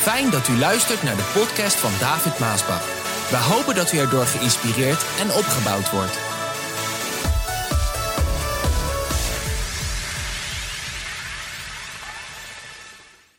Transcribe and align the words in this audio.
Fijn 0.00 0.30
dat 0.30 0.48
u 0.48 0.58
luistert 0.58 1.02
naar 1.02 1.16
de 1.16 1.30
podcast 1.34 1.76
van 1.76 1.90
David 2.00 2.38
Maasbach. 2.38 2.84
We 3.30 3.36
hopen 3.36 3.74
dat 3.74 3.92
u 3.92 3.98
erdoor 3.98 4.24
geïnspireerd 4.24 5.02
en 5.20 5.28
opgebouwd 5.40 5.90
wordt. 5.90 6.16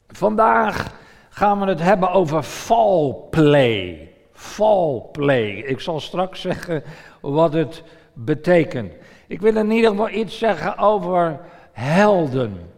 Vandaag 0.07 0.91
gaan 1.29 1.59
we 1.59 1.65
het 1.65 1.81
hebben 1.81 2.11
over 2.11 2.43
fall 2.43 3.15
play. 3.29 4.09
Fall 4.33 5.01
play. 5.11 5.49
Ik 5.49 5.79
zal 5.79 5.99
straks 5.99 6.41
zeggen 6.41 6.83
wat 7.21 7.53
het 7.53 7.83
betekent. 8.13 8.93
Ik 9.27 9.41
wil 9.41 9.55
in 9.55 9.71
ieder 9.71 9.89
geval 9.89 10.09
iets 10.09 10.37
zeggen 10.37 10.77
over 10.77 11.39
helden. 11.71 12.71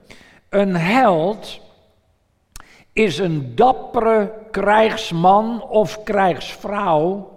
Een 0.49 0.75
held 0.75 1.61
is 2.93 3.17
een 3.17 3.55
dappere 3.55 4.33
krijgsman 4.51 5.63
of 5.69 6.03
krijgsvrouw 6.03 7.31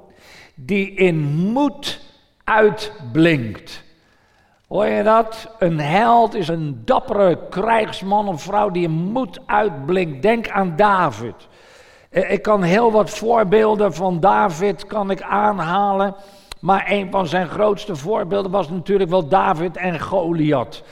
die 0.55 0.95
in 0.95 1.17
moed 1.53 2.01
uitblinkt. 2.45 3.85
Hoor 4.69 4.87
je 4.87 5.03
dat? 5.03 5.49
Een 5.59 5.81
held 5.81 6.35
is 6.35 6.49
een 6.49 6.83
dappere 6.85 7.39
krijgsman 7.51 8.29
of 8.29 8.43
vrouw 8.43 8.71
die 8.71 8.83
in 8.83 8.91
moed 8.91 9.41
uitblinkt. 9.47 10.23
Denk 10.23 10.49
aan 10.49 10.77
David. 10.77 11.49
Eh, 12.11 12.33
ik 12.33 12.43
kan 12.43 12.63
heel 12.63 12.93
wat 12.93 13.11
voorbeelden 13.11 13.95
van 13.95 14.21
David 14.21 14.87
kan 14.87 15.11
ik 15.11 15.23
aanhalen. 15.23 16.15
Maar 16.61 16.85
een 16.91 17.11
van 17.11 17.27
zijn 17.27 17.49
grootste 17.49 17.97
voorbeelden 17.97 18.51
was 18.51 18.69
natuurlijk 18.69 19.11
wel 19.11 19.29
David 19.29 19.77
en 19.77 20.01
Goliath. 20.01 20.83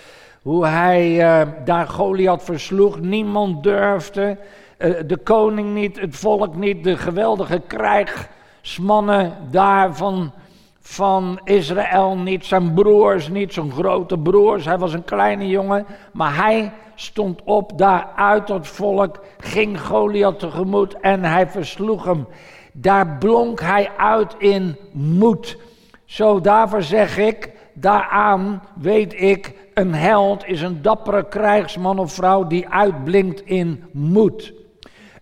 Hoe 0.45 0.67
hij 0.67 1.17
uh, 1.19 1.53
daar 1.65 1.87
Goliath 1.87 2.43
versloeg. 2.43 3.01
Niemand 3.01 3.63
durfde. 3.63 4.39
Uh, 4.79 4.95
de 5.07 5.17
koning 5.17 5.75
niet, 5.75 6.01
het 6.01 6.17
volk 6.17 6.57
niet. 6.57 6.85
De 6.85 6.97
geweldige 6.97 7.63
krijgsmannen 7.67 9.33
daar 9.51 9.97
van, 9.97 10.33
van 10.81 11.41
Israël 11.45 12.17
niet. 12.17 12.45
Zijn 12.45 12.75
broers 12.75 13.29
niet, 13.29 13.53
zijn 13.53 13.73
grote 13.73 14.19
broers. 14.19 14.65
Hij 14.65 14.79
was 14.79 14.93
een 14.93 15.05
kleine 15.05 15.49
jongen. 15.49 15.87
Maar 16.13 16.37
hij 16.37 16.73
stond 16.95 17.41
op 17.45 17.79
daar 17.79 18.09
uit 18.17 18.49
het 18.49 18.67
volk. 18.67 19.21
Ging 19.39 19.81
Goliath 19.81 20.39
tegemoet 20.39 21.01
en 21.01 21.25
hij 21.25 21.47
versloeg 21.47 22.05
hem. 22.05 22.27
Daar 22.73 23.17
blonk 23.19 23.61
hij 23.61 23.91
uit 23.97 24.35
in 24.39 24.77
moed. 24.93 25.59
Zo 26.05 26.41
daarvoor 26.41 26.83
zeg 26.83 27.19
ik, 27.19 27.51
daaraan 27.73 28.63
weet 28.75 29.21
ik, 29.21 29.55
een 29.75 29.95
held 29.95 30.47
is 30.47 30.61
een 30.61 30.83
dappere 30.83 31.29
krijgsman 31.29 31.99
of 31.99 32.13
vrouw 32.13 32.47
die 32.47 32.69
uitblinkt 32.69 33.41
in 33.41 33.85
moed. 33.93 34.53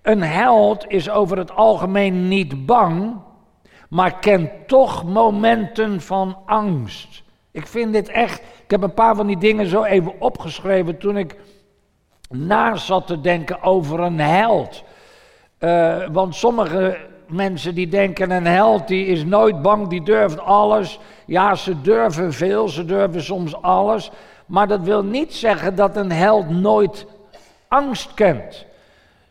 Een 0.02 0.22
held 0.22 0.84
is 0.88 1.10
over 1.10 1.38
het 1.38 1.50
algemeen 1.50 2.28
niet 2.28 2.66
bang, 2.66 3.16
maar 3.88 4.18
kent 4.18 4.50
toch 4.66 5.04
momenten 5.04 6.00
van 6.00 6.36
angst. 6.46 7.22
Ik 7.50 7.66
vind 7.66 7.92
dit 7.92 8.08
echt, 8.08 8.42
ik 8.64 8.70
heb 8.70 8.82
een 8.82 8.94
paar 8.94 9.16
van 9.16 9.26
die 9.26 9.38
dingen 9.38 9.66
zo 9.66 9.82
even 9.82 10.20
opgeschreven 10.20 10.98
toen 10.98 11.16
ik 11.16 11.36
na 12.28 12.76
zat 12.76 13.06
te 13.06 13.20
denken 13.20 13.62
over 13.62 14.00
een 14.00 14.20
held. 14.20 14.84
Uh, 15.58 16.08
want 16.12 16.34
sommige 16.34 16.98
mensen 17.26 17.74
die 17.74 17.88
denken 17.88 18.30
een 18.30 18.46
held 18.46 18.88
die 18.88 19.06
is 19.06 19.24
nooit 19.24 19.62
bang, 19.62 19.88
die 19.88 20.02
durft 20.02 20.40
alles. 20.40 20.98
Ja, 21.26 21.54
ze 21.54 21.80
durven 21.80 22.32
veel, 22.32 22.68
ze 22.68 22.84
durven 22.84 23.22
soms 23.22 23.62
alles. 23.62 24.10
Maar 24.46 24.68
dat 24.68 24.80
wil 24.80 25.04
niet 25.04 25.34
zeggen 25.34 25.74
dat 25.74 25.96
een 25.96 26.12
held 26.12 26.48
nooit 26.48 27.06
angst 27.68 28.14
kent. 28.14 28.66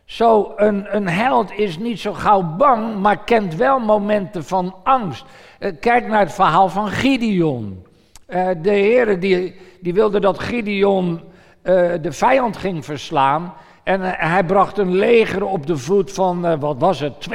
Zo, 0.04 0.52
een, 0.56 0.96
een 0.96 1.08
held 1.08 1.52
is 1.52 1.78
niet 1.78 2.00
zo 2.00 2.12
gauw 2.12 2.42
bang, 2.42 3.00
maar 3.00 3.24
kent 3.24 3.54
wel 3.54 3.78
momenten 3.78 4.44
van 4.44 4.74
angst. 4.82 5.24
Uh, 5.58 5.72
kijk 5.80 6.06
naar 6.06 6.20
het 6.20 6.32
verhaal 6.32 6.68
van 6.68 6.88
Gideon. 6.88 7.86
Uh, 8.28 8.48
de 8.62 8.70
heren 8.70 9.20
die, 9.20 9.56
die 9.80 9.94
wilde 9.94 10.20
dat 10.20 10.38
Gideon 10.38 11.20
uh, 11.62 11.92
de 12.02 12.12
vijand 12.12 12.56
ging 12.56 12.84
verslaan. 12.84 13.54
En 13.82 14.00
hij 14.02 14.44
bracht 14.44 14.78
een 14.78 14.94
leger 14.94 15.44
op 15.44 15.66
de 15.66 15.76
voet 15.76 16.12
van, 16.12 16.58
wat 16.60 16.76
was 16.78 17.00
het, 17.00 17.28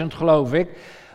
32.000 0.00 0.06
geloof 0.06 0.52
ik. 0.52 0.68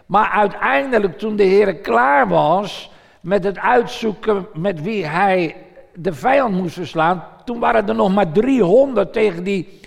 Maar 0.05 0.29
uiteindelijk 0.29 1.17
toen 1.17 1.35
de 1.35 1.43
Heer 1.43 1.75
klaar 1.75 2.27
was 2.27 2.91
met 3.19 3.43
het 3.43 3.59
uitzoeken 3.59 4.47
met 4.53 4.81
wie 4.81 5.05
hij 5.05 5.55
de 5.93 6.13
vijand 6.13 6.55
moest 6.55 6.73
verslaan, 6.73 7.23
toen 7.45 7.59
waren 7.59 7.87
er 7.87 7.95
nog 7.95 8.13
maar 8.13 8.31
300 8.31 9.13
tegen 9.13 9.43
die 9.43 9.79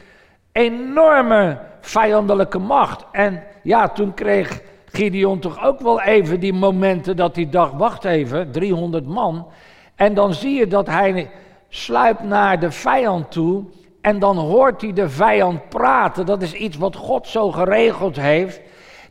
enorme 0.53 1.59
vijandelijke 1.81 2.59
macht. 2.59 3.05
En 3.13 3.43
ja, 3.63 3.89
toen 3.89 4.15
kreeg 4.15 4.61
Gideon 4.93 5.39
toch 5.39 5.65
ook 5.65 5.81
wel 5.81 6.01
even 6.01 6.41
die 6.41 6.53
momenten 6.53 7.17
dat 7.17 7.37
hij 7.37 7.51
dacht, 7.51 7.73
wacht 7.73 8.05
even, 8.05 8.51
300 8.51 9.07
man. 9.07 9.47
En 9.95 10.15
dan 10.15 10.35
zie 10.35 10.59
je 10.59 10.67
dat 10.67 10.87
hij 10.87 11.31
sluipt 11.69 12.23
naar 12.23 12.61
de 12.61 12.71
vijand 12.71 13.31
toe 13.31 13.65
en 14.01 14.19
dan 14.19 14.37
hoort 14.37 14.81
hij 14.81 14.93
de 14.93 15.09
vijand 15.09 15.69
praten. 15.69 16.27
Dat 16.27 16.43
is 16.43 16.53
iets 16.53 16.77
wat 16.77 16.97
God 16.97 17.27
zo 17.27 17.51
geregeld 17.51 18.17
heeft. 18.17 18.61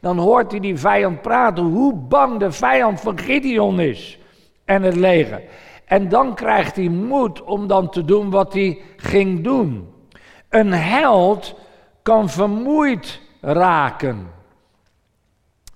Dan 0.01 0.17
hoort 0.17 0.51
hij 0.51 0.59
die 0.59 0.77
vijand 0.77 1.21
praten 1.21 1.63
hoe 1.63 1.93
bang 1.95 2.39
de 2.39 2.51
vijand 2.51 3.01
van 3.01 3.19
Gideon 3.19 3.79
is 3.79 4.19
en 4.65 4.83
het 4.83 4.95
leger. 4.95 5.41
En 5.85 6.09
dan 6.09 6.35
krijgt 6.35 6.75
hij 6.75 6.87
moed 6.87 7.41
om 7.41 7.67
dan 7.67 7.89
te 7.89 8.05
doen 8.05 8.29
wat 8.29 8.53
hij 8.53 8.81
ging 8.97 9.43
doen. 9.43 9.93
Een 10.49 10.73
held 10.73 11.55
kan 12.01 12.29
vermoeid 12.29 13.21
raken. 13.41 14.31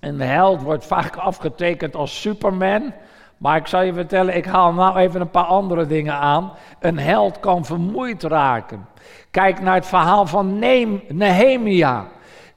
Een 0.00 0.20
held 0.20 0.62
wordt 0.62 0.86
vaak 0.86 1.16
afgetekend 1.16 1.96
als 1.96 2.20
Superman. 2.20 2.92
Maar 3.36 3.56
ik 3.56 3.66
zal 3.66 3.82
je 3.82 3.92
vertellen, 3.92 4.36
ik 4.36 4.46
haal 4.46 4.72
nou 4.72 4.96
even 4.96 5.20
een 5.20 5.30
paar 5.30 5.44
andere 5.44 5.86
dingen 5.86 6.14
aan. 6.14 6.52
Een 6.80 6.98
held 6.98 7.40
kan 7.40 7.64
vermoeid 7.64 8.22
raken. 8.22 8.86
Kijk 9.30 9.60
naar 9.60 9.74
het 9.74 9.86
verhaal 9.86 10.26
van 10.26 10.58
Nehemia. 11.08 12.06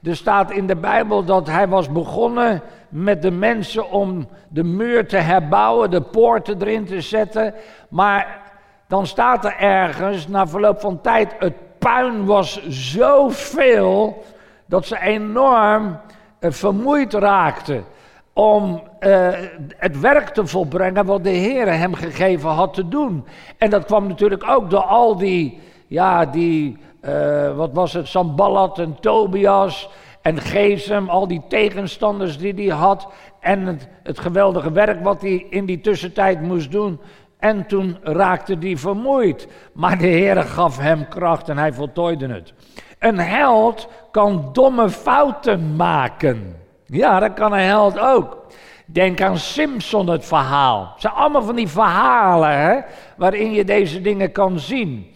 Er 0.02 0.16
staat 0.16 0.50
in 0.50 0.66
de 0.66 0.76
Bijbel 0.76 1.24
dat 1.24 1.46
hij 1.46 1.68
was 1.68 1.92
begonnen 1.92 2.62
met 2.88 3.22
de 3.22 3.30
mensen 3.30 3.90
om 3.90 4.28
de 4.48 4.64
muur 4.64 5.08
te 5.08 5.16
herbouwen, 5.16 5.90
de 5.90 6.00
poorten 6.00 6.62
erin 6.62 6.84
te 6.84 7.00
zetten. 7.00 7.54
Maar 7.88 8.42
dan 8.86 9.06
staat 9.06 9.44
er 9.44 9.56
ergens, 9.58 10.28
na 10.28 10.46
verloop 10.46 10.80
van 10.80 11.00
tijd, 11.00 11.34
het 11.38 11.54
puin 11.78 12.24
was 12.24 12.66
zoveel 12.68 14.24
dat 14.66 14.86
ze 14.86 15.00
enorm 15.00 15.98
uh, 16.40 16.50
vermoeid 16.50 17.12
raakten 17.12 17.84
om 18.32 18.82
uh, 19.00 19.28
het 19.76 20.00
werk 20.00 20.28
te 20.28 20.46
volbrengen 20.46 21.06
wat 21.06 21.24
de 21.24 21.30
Heer 21.30 21.72
hem 21.72 21.94
gegeven 21.94 22.50
had 22.50 22.74
te 22.74 22.88
doen. 22.88 23.24
En 23.58 23.70
dat 23.70 23.84
kwam 23.84 24.06
natuurlijk 24.06 24.48
ook 24.48 24.70
door 24.70 24.84
al 24.84 25.16
die, 25.16 25.60
ja, 25.86 26.26
die, 26.26 26.78
uh, 27.02 27.56
wat 27.56 27.70
was 27.72 27.92
het, 27.92 28.08
Sambalat 28.08 28.78
en 28.78 28.96
Tobias 29.00 29.88
en 30.22 30.38
Gesem, 30.38 31.08
al 31.08 31.26
die 31.26 31.42
tegenstanders 31.48 32.38
die 32.38 32.54
hij 32.54 32.76
had. 32.76 33.08
En 33.40 33.66
het, 33.66 33.88
het 34.02 34.18
geweldige 34.18 34.72
werk 34.72 35.02
wat 35.02 35.20
hij 35.20 35.46
in 35.50 35.66
die 35.66 35.80
tussentijd 35.80 36.42
moest 36.42 36.70
doen. 36.70 37.00
En 37.38 37.66
toen 37.66 37.96
raakte 38.02 38.56
hij 38.60 38.76
vermoeid. 38.76 39.48
Maar 39.72 39.98
de 39.98 40.06
Heer 40.06 40.42
gaf 40.42 40.78
hem 40.78 41.08
kracht 41.08 41.48
en 41.48 41.58
hij 41.58 41.72
voltooide 41.72 42.28
het. 42.28 42.52
Een 42.98 43.18
held 43.18 43.88
kan 44.10 44.48
domme 44.52 44.90
fouten 44.90 45.76
maken. 45.76 46.56
Ja, 46.86 47.20
dat 47.20 47.32
kan 47.32 47.52
een 47.52 47.58
held 47.58 47.98
ook. 47.98 48.38
Denk 48.86 49.20
aan 49.20 49.38
Simpson, 49.38 50.08
het 50.08 50.24
verhaal. 50.24 50.90
Het 50.92 51.00
zijn 51.00 51.12
allemaal 51.12 51.42
van 51.42 51.56
die 51.56 51.68
verhalen 51.68 52.84
waarin 53.16 53.52
je 53.52 53.64
deze 53.64 54.00
dingen 54.00 54.32
kan 54.32 54.58
zien. 54.58 55.14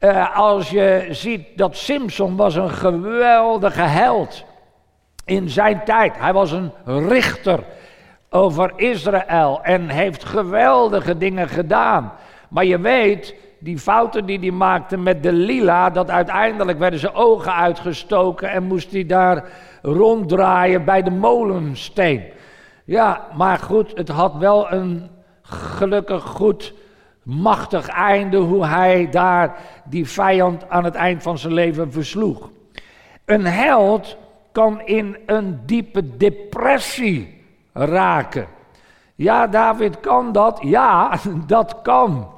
Uh, 0.00 0.36
als 0.36 0.70
je 0.70 1.06
ziet 1.10 1.46
dat 1.56 1.76
Simpson 1.76 2.36
was 2.36 2.54
een 2.54 2.70
geweldige 2.70 3.82
held 3.82 4.44
in 5.24 5.48
zijn 5.48 5.84
tijd. 5.84 6.18
Hij 6.18 6.32
was 6.32 6.52
een 6.52 6.72
richter 7.08 7.64
over 8.30 8.72
Israël 8.76 9.60
en 9.62 9.88
heeft 9.88 10.24
geweldige 10.24 11.18
dingen 11.18 11.48
gedaan. 11.48 12.12
Maar 12.48 12.64
je 12.64 12.78
weet, 12.78 13.34
die 13.58 13.78
fouten 13.78 14.26
die 14.26 14.38
hij 14.38 14.50
maakte 14.50 14.96
met 14.96 15.22
de 15.22 15.32
lila, 15.32 15.90
dat 15.90 16.10
uiteindelijk 16.10 16.78
werden 16.78 17.00
zijn 17.00 17.14
ogen 17.14 17.54
uitgestoken 17.54 18.50
en 18.50 18.62
moest 18.62 18.92
hij 18.92 19.06
daar 19.06 19.44
ronddraaien 19.82 20.84
bij 20.84 21.02
de 21.02 21.10
molensteen. 21.10 22.22
Ja, 22.84 23.26
maar 23.36 23.58
goed, 23.58 23.92
het 23.94 24.08
had 24.08 24.34
wel 24.34 24.72
een 24.72 25.10
gelukkig 25.42 26.22
goed, 26.22 26.74
machtig 27.24 27.88
einde 27.88 28.36
hoe 28.36 28.66
hij 28.66 29.08
daar 29.10 29.54
die 29.84 30.08
vijand 30.08 30.68
aan 30.68 30.84
het 30.84 30.94
eind 30.94 31.22
van 31.22 31.38
zijn 31.38 31.52
leven 31.52 31.92
versloeg. 31.92 32.50
Een 33.24 33.46
held 33.46 34.16
kan 34.52 34.80
in 34.80 35.16
een 35.26 35.60
diepe 35.66 36.16
depressie 36.16 37.42
raken. 37.72 38.46
Ja, 39.14 39.46
David, 39.46 40.00
kan 40.00 40.32
dat? 40.32 40.58
Ja, 40.62 41.18
dat 41.46 41.82
kan. 41.82 42.28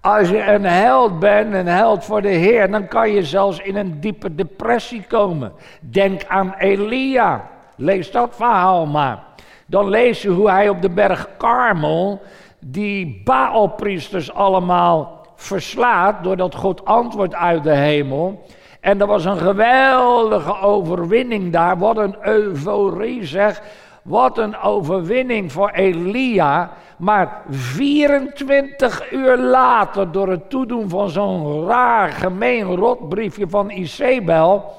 Als 0.00 0.28
je 0.28 0.42
een 0.42 0.64
held 0.64 1.18
bent, 1.18 1.54
een 1.54 1.66
held 1.66 2.04
voor 2.04 2.22
de 2.22 2.28
Heer, 2.28 2.70
dan 2.70 2.88
kan 2.88 3.10
je 3.10 3.24
zelfs 3.24 3.58
in 3.58 3.76
een 3.76 4.00
diepe 4.00 4.34
depressie 4.34 5.04
komen. 5.08 5.52
Denk 5.80 6.24
aan 6.26 6.54
Elia. 6.58 7.48
Lees 7.76 8.10
dat 8.10 8.34
verhaal 8.34 8.86
maar. 8.86 9.22
Dan 9.66 9.88
lees 9.88 10.22
je 10.22 10.28
hoe 10.28 10.50
hij 10.50 10.68
op 10.68 10.82
de 10.82 10.90
berg 10.90 11.28
Karmel 11.36 12.22
die 12.70 13.22
Baalpriesters 13.24 14.32
allemaal 14.32 15.26
verslaat 15.34 16.24
doordat 16.24 16.54
God 16.54 16.84
antwoordt 16.84 17.34
uit 17.34 17.62
de 17.62 17.74
hemel. 17.74 18.44
En 18.80 19.00
er 19.00 19.06
was 19.06 19.24
een 19.24 19.38
geweldige 19.38 20.60
overwinning 20.60 21.52
daar. 21.52 21.78
Wat 21.78 21.96
een 21.96 22.16
euforie 22.22 23.24
zeg. 23.24 23.62
Wat 24.02 24.38
een 24.38 24.58
overwinning 24.58 25.52
voor 25.52 25.70
Elia. 25.70 26.70
Maar 26.96 27.42
24 27.50 29.12
uur 29.12 29.36
later, 29.36 30.12
door 30.12 30.28
het 30.28 30.50
toedoen 30.50 30.88
van 30.88 31.08
zo'n 31.08 31.66
raar, 31.66 32.08
gemeen 32.12 32.76
rotbriefje 32.76 33.48
van 33.48 33.70
Isabel. 33.70 34.74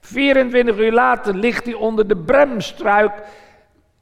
24 0.00 0.78
uur 0.78 0.92
later 0.92 1.34
ligt 1.34 1.64
hij 1.64 1.74
onder 1.74 2.08
de 2.08 2.16
bremstruik. 2.16 3.12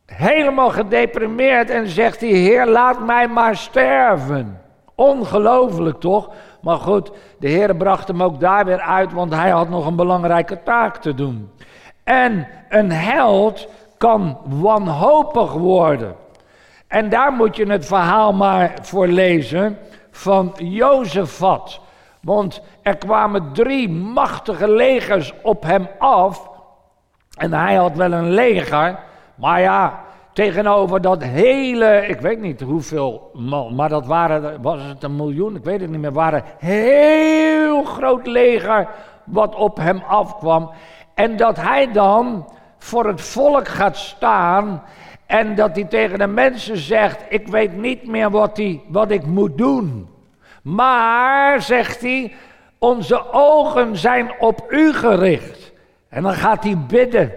Helemaal 0.07 0.71
gedeprimeerd 0.71 1.71
en 1.71 1.89
zegt 1.89 2.21
hij: 2.21 2.31
Heer, 2.31 2.67
laat 2.67 3.05
mij 3.07 3.29
maar 3.29 3.57
sterven. 3.57 4.61
Ongelooflijk 4.95 6.01
toch? 6.01 6.31
Maar 6.61 6.79
goed, 6.79 7.11
de 7.39 7.49
Heer 7.49 7.77
bracht 7.77 8.09
hem 8.09 8.23
ook 8.23 8.41
daar 8.41 8.65
weer 8.65 8.81
uit, 8.81 9.13
want 9.13 9.35
hij 9.35 9.51
had 9.51 9.69
nog 9.69 9.87
een 9.87 9.97
belangrijke 9.97 10.63
taak 10.63 10.97
te 10.97 11.15
doen. 11.15 11.51
En 12.05 12.47
een 12.69 12.93
held 12.93 13.69
kan 13.97 14.39
wanhopig 14.45 15.53
worden. 15.53 16.17
En 16.87 17.09
daar 17.09 17.33
moet 17.33 17.57
je 17.57 17.67
het 17.67 17.87
verhaal 17.87 18.33
maar 18.33 18.73
voor 18.83 19.07
lezen 19.07 19.79
van 20.11 20.53
Jozefat. 20.57 21.81
Want 22.21 22.63
er 22.83 22.97
kwamen 22.97 23.53
drie 23.53 23.89
machtige 23.89 24.71
legers 24.71 25.33
op 25.43 25.63
hem 25.63 25.89
af. 25.99 26.51
En 27.37 27.53
hij 27.53 27.75
had 27.75 27.97
wel 27.97 28.13
een 28.13 28.31
leger, 28.31 28.99
maar 29.35 29.61
ja, 29.61 30.01
tegenover 30.33 31.01
dat 31.01 31.23
hele, 31.23 32.07
ik 32.07 32.21
weet 32.21 32.41
niet 32.41 32.61
hoeveel 32.61 33.31
man, 33.33 33.75
maar 33.75 33.89
dat 33.89 34.07
waren, 34.07 34.63
was 34.63 34.83
het 34.83 35.03
een 35.03 35.17
miljoen, 35.17 35.57
ik 35.57 35.65
weet 35.65 35.81
het 35.81 35.91
niet 35.91 36.01
meer, 36.01 36.13
waren 36.13 36.43
heel 36.59 37.85
groot 37.85 38.27
leger 38.27 38.89
wat 39.25 39.55
op 39.55 39.77
hem 39.77 40.03
afkwam. 40.09 40.71
En 41.15 41.37
dat 41.37 41.57
hij 41.57 41.93
dan 41.93 42.49
voor 42.79 43.07
het 43.07 43.21
volk 43.21 43.69
gaat 43.69 43.97
staan 43.97 44.83
en 45.27 45.55
dat 45.55 45.75
hij 45.75 45.85
tegen 45.85 46.19
de 46.19 46.27
mensen 46.27 46.77
zegt: 46.77 47.25
Ik 47.29 47.49
weet 47.49 47.77
niet 47.77 48.07
meer 48.07 48.31
wat, 48.31 48.57
hij, 48.57 48.83
wat 48.89 49.11
ik 49.11 49.27
moet 49.27 49.59
doen. 49.59 50.09
Maar, 50.63 51.63
zegt 51.63 52.01
hij, 52.01 52.35
onze 52.79 53.33
ogen 53.33 53.97
zijn 53.97 54.33
op 54.39 54.67
u 54.69 54.93
gericht. 54.93 55.73
En 56.09 56.23
dan 56.23 56.33
gaat 56.35 56.65
hij 56.65 56.79
bidden. 56.89 57.33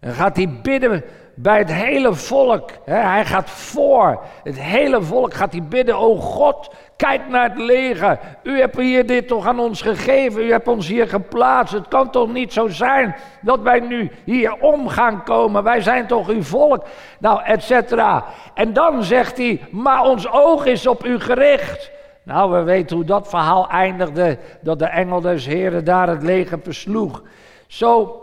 Dan 0.00 0.12
gaat 0.12 0.36
hij 0.36 0.48
bidden 0.62 1.04
bij 1.34 1.58
het 1.58 1.72
hele 1.72 2.14
volk. 2.14 2.70
Hij 2.84 3.24
gaat 3.24 3.50
voor. 3.50 4.20
Het 4.44 4.60
hele 4.60 5.02
volk 5.02 5.34
gaat 5.34 5.52
hij 5.52 5.62
bidden. 5.62 5.96
O 5.96 6.16
God, 6.16 6.74
kijk 6.96 7.28
naar 7.28 7.48
het 7.48 7.58
leger. 7.58 8.18
U 8.42 8.60
hebt 8.60 8.76
hier 8.76 9.06
dit 9.06 9.28
toch 9.28 9.46
aan 9.46 9.58
ons 9.58 9.82
gegeven. 9.82 10.42
U 10.42 10.50
hebt 10.50 10.68
ons 10.68 10.88
hier 10.88 11.08
geplaatst. 11.08 11.74
Het 11.74 11.88
kan 11.88 12.10
toch 12.10 12.32
niet 12.32 12.52
zo 12.52 12.68
zijn 12.68 13.16
dat 13.40 13.60
wij 13.60 13.80
nu 13.80 14.10
hier 14.24 14.54
om 14.60 14.88
gaan 14.88 15.24
komen. 15.24 15.62
Wij 15.62 15.80
zijn 15.80 16.06
toch 16.06 16.28
uw 16.28 16.42
volk. 16.42 16.84
Nou, 17.18 17.42
et 17.44 17.62
cetera. 17.62 18.24
En 18.54 18.72
dan 18.72 19.02
zegt 19.02 19.36
hij, 19.36 19.60
maar 19.70 20.02
ons 20.02 20.30
oog 20.30 20.66
is 20.66 20.86
op 20.86 21.04
u 21.04 21.20
gericht. 21.20 21.90
Nou, 22.22 22.52
we 22.52 22.62
weten 22.62 22.96
hoe 22.96 23.04
dat 23.04 23.28
verhaal 23.28 23.68
eindigde. 23.68 24.38
Dat 24.60 24.78
de 24.78 24.86
engel 24.86 25.20
des 25.20 25.46
heren 25.46 25.84
daar 25.84 26.08
het 26.08 26.22
leger 26.22 26.58
versloeg. 26.62 27.22
Zo 27.66 28.16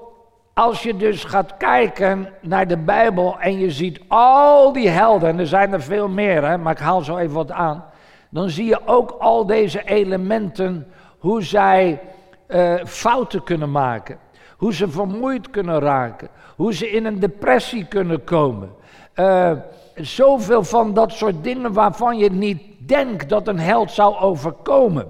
als 0.59 0.83
je 0.83 0.97
dus 0.97 1.23
gaat 1.23 1.57
kijken 1.57 2.29
naar 2.41 2.67
de 2.67 2.77
Bijbel 2.77 3.39
en 3.39 3.59
je 3.59 3.71
ziet 3.71 3.99
al 4.07 4.73
die 4.73 4.89
helden, 4.89 5.29
en 5.29 5.39
er 5.39 5.47
zijn 5.47 5.73
er 5.73 5.81
veel 5.81 6.07
meer, 6.07 6.45
hè, 6.45 6.57
maar 6.57 6.73
ik 6.73 6.79
haal 6.79 7.01
zo 7.01 7.17
even 7.17 7.35
wat 7.35 7.51
aan. 7.51 7.85
Dan 8.29 8.49
zie 8.49 8.65
je 8.65 8.87
ook 8.87 9.15
al 9.19 9.45
deze 9.45 9.83
elementen, 9.83 10.87
hoe 11.17 11.43
zij 11.43 11.99
uh, 12.47 12.73
fouten 12.85 13.43
kunnen 13.43 13.71
maken. 13.71 14.17
Hoe 14.57 14.73
ze 14.73 14.89
vermoeid 14.89 15.49
kunnen 15.49 15.79
raken. 15.79 16.29
Hoe 16.55 16.73
ze 16.73 16.91
in 16.91 17.05
een 17.05 17.19
depressie 17.19 17.85
kunnen 17.85 18.23
komen. 18.23 18.69
Uh, 19.15 19.51
zoveel 19.95 20.63
van 20.63 20.93
dat 20.93 21.11
soort 21.11 21.43
dingen 21.43 21.73
waarvan 21.73 22.17
je 22.17 22.31
niet 22.31 22.61
denkt 22.77 23.29
dat 23.29 23.47
een 23.47 23.59
held 23.59 23.91
zou 23.91 24.15
overkomen. 24.15 25.07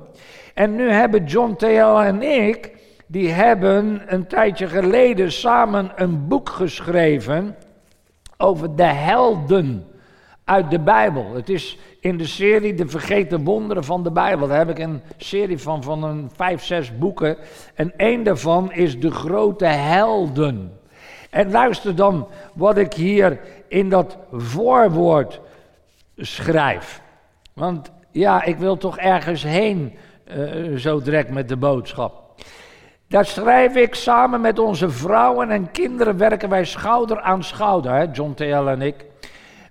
En 0.54 0.76
nu 0.76 0.92
hebben 0.92 1.26
John 1.26 1.54
T.L. 1.54 2.02
en 2.02 2.22
ik 2.22 2.79
die 3.12 3.30
hebben 3.30 4.02
een 4.06 4.28
tijdje 4.28 4.68
geleden 4.68 5.32
samen 5.32 5.92
een 5.96 6.28
boek 6.28 6.50
geschreven 6.50 7.56
over 8.38 8.76
de 8.76 8.84
helden 8.84 9.88
uit 10.44 10.72
de 10.72 10.80
Bijbel. 10.80 11.34
Het 11.34 11.50
is 11.50 11.78
in 12.00 12.18
de 12.18 12.26
serie 12.26 12.74
De 12.74 12.88
Vergeten 12.88 13.44
Wonderen 13.44 13.84
van 13.84 14.04
de 14.04 14.12
Bijbel. 14.12 14.48
Daar 14.48 14.58
heb 14.58 14.70
ik 14.70 14.80
een 14.80 15.02
serie 15.18 15.58
van, 15.58 15.84
van 15.84 16.04
een 16.04 16.30
vijf, 16.36 16.64
zes 16.64 16.98
boeken. 16.98 17.38
En 17.74 17.94
één 17.98 18.24
daarvan 18.24 18.72
is 18.72 19.00
De 19.00 19.12
Grote 19.12 19.66
Helden. 19.66 20.80
En 21.30 21.52
luister 21.52 21.96
dan 21.96 22.28
wat 22.54 22.78
ik 22.78 22.94
hier 22.94 23.40
in 23.68 23.90
dat 23.90 24.18
voorwoord 24.32 25.42
schrijf. 26.18 27.02
Want 27.54 27.92
ja, 28.12 28.44
ik 28.44 28.58
wil 28.58 28.78
toch 28.78 28.98
ergens 28.98 29.44
heen 29.44 29.94
uh, 30.38 30.76
zo 30.76 31.02
direct 31.02 31.30
met 31.30 31.48
de 31.50 31.58
boodschap. 31.58 32.28
Daar 33.10 33.26
schrijf 33.26 33.76
ik 33.76 33.96
samen 33.96 34.42
met 34.42 34.60
onze 34.60 34.90
vrouwen 34.90 35.50
en 35.50 35.72
kinderen 35.72 36.18
werken 36.18 36.50
wij 36.50 36.66
schouder 36.66 37.22
aan 37.22 37.44
schouder, 37.44 37.92
hè, 37.92 38.06
John 38.12 38.34
T.L. 38.34 38.70
en 38.70 38.82
ik, 38.82 39.06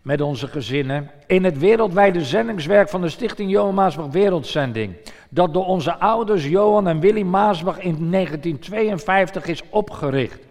met 0.02 0.20
onze 0.20 0.46
gezinnen, 0.46 1.10
in 1.26 1.44
het 1.44 1.58
wereldwijde 1.58 2.24
zendingswerk 2.24 2.88
van 2.88 3.00
de 3.00 3.08
Stichting 3.08 3.50
Johan 3.50 3.74
Maasbach 3.74 4.06
Wereldzending, 4.06 4.96
dat 5.28 5.54
door 5.54 5.66
onze 5.66 5.98
ouders 5.98 6.46
Johan 6.46 6.88
en 6.88 7.00
Willy 7.00 7.22
Maasbach 7.22 7.78
in 7.78 8.10
1952 8.10 9.46
is 9.46 9.62
opgericht. 9.70 10.47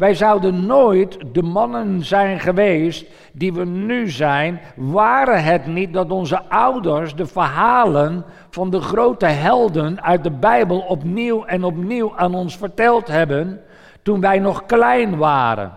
Wij 0.00 0.14
zouden 0.14 0.66
nooit 0.66 1.18
de 1.32 1.42
mannen 1.42 2.04
zijn 2.04 2.40
geweest 2.40 3.06
die 3.32 3.52
we 3.52 3.64
nu 3.64 4.10
zijn, 4.10 4.60
waren 4.76 5.44
het 5.44 5.66
niet 5.66 5.92
dat 5.92 6.10
onze 6.10 6.42
ouders 6.48 7.14
de 7.14 7.26
verhalen 7.26 8.24
van 8.50 8.70
de 8.70 8.80
grote 8.80 9.26
helden 9.26 10.02
uit 10.02 10.24
de 10.24 10.30
Bijbel 10.30 10.78
opnieuw 10.78 11.44
en 11.44 11.64
opnieuw 11.64 12.16
aan 12.16 12.34
ons 12.34 12.56
verteld 12.56 13.06
hebben 13.06 13.60
toen 14.02 14.20
wij 14.20 14.38
nog 14.38 14.66
klein 14.66 15.16
waren. 15.16 15.72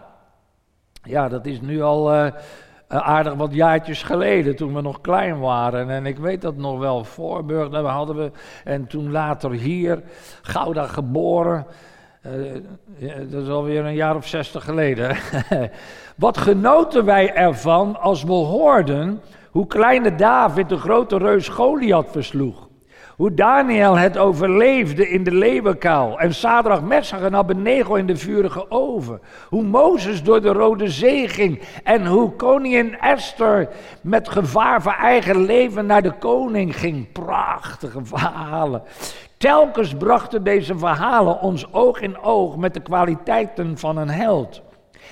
Ja, 1.04 1.30
dat 1.30 1.46
is 1.46 1.62
nu 1.62 1.82
al 1.82 2.14
uh, 2.14 2.28
aardig 2.88 3.34
wat 3.34 3.54
jaartjes 3.54 4.04
geleden, 4.04 4.56
toen 4.56 4.74
we 4.74 4.82
nog 4.82 5.02
klein 5.02 5.40
waren. 5.40 5.90
En 5.90 6.06
ik 6.06 6.18
weet 6.18 6.42
dat 6.42 6.56
nog 6.56 6.80
wel, 6.80 7.04
Voorburg, 7.04 7.70
daar 7.70 7.84
hadden 7.84 8.16
we, 8.16 8.32
en 8.64 8.88
toen 8.88 9.12
later 9.12 9.52
hier, 9.52 10.04
Gouda 10.42 10.88
geboren. 10.88 11.66
Uh, 12.28 13.12
dat 13.30 13.44
is 13.44 13.50
alweer 13.50 13.86
een 13.86 13.96
jaar 13.96 14.16
of 14.16 14.28
zestig 14.28 14.64
geleden. 14.64 15.18
Wat 16.16 16.38
genoten 16.38 17.06
wij 17.06 17.34
ervan 17.34 18.00
als 18.00 18.24
we 18.24 18.32
hoorden 18.32 19.22
hoe 19.52 19.68
kleine 19.68 20.16
David 20.16 20.70
de 20.70 20.78
grote 20.78 21.18
reus 21.18 21.48
Goliath 21.48 22.12
versloeg. 22.12 22.68
Hoe 23.16 23.34
Daniel 23.34 23.98
het 23.98 24.18
overleefde 24.18 25.10
in 25.10 25.24
de 25.24 25.32
leeuwenkuil. 25.32 26.20
En 26.20 26.34
Sadrach, 26.34 26.82
Messach 26.82 27.22
en 27.22 27.36
Abednego 27.36 27.96
in 27.96 28.06
de 28.06 28.18
vurige 28.18 28.72
oven. 28.72 29.22
Hoe 29.50 29.64
Mozes 29.64 30.24
door 30.24 30.42
de 30.42 30.52
Rode 30.52 30.90
Zee 30.90 31.28
ging. 31.28 31.62
En 31.84 32.06
hoe 32.06 32.32
koningin 32.32 33.00
Esther 33.00 33.70
met 34.02 34.30
gevaar 34.30 34.82
voor 34.82 34.96
eigen 35.00 35.46
leven 35.46 35.86
naar 35.86 36.02
de 36.02 36.14
koning 36.14 36.78
ging. 36.78 37.12
Prachtige 37.12 38.06
verhalen. 38.06 38.82
Telkens 39.44 39.94
brachten 39.94 40.44
deze 40.44 40.78
verhalen 40.78 41.40
ons 41.40 41.74
oog 41.74 42.02
in 42.02 42.22
oog 42.22 42.58
met 42.58 42.74
de 42.74 42.80
kwaliteiten 42.80 43.78
van 43.78 43.98
een 43.98 44.10
held. 44.10 44.62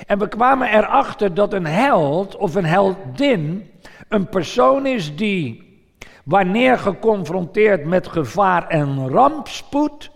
En 0.07 0.19
we 0.19 0.27
kwamen 0.27 0.67
erachter 0.67 1.33
dat 1.33 1.53
een 1.53 1.65
held 1.65 2.35
of 2.35 2.55
een 2.55 2.65
heldin 2.65 3.71
een 4.09 4.29
persoon 4.29 4.85
is 4.85 5.15
die, 5.15 5.79
wanneer 6.23 6.77
geconfronteerd 6.77 7.85
met 7.85 8.07
gevaar 8.07 8.67
en 8.67 9.09
rampspoed, 9.09 10.11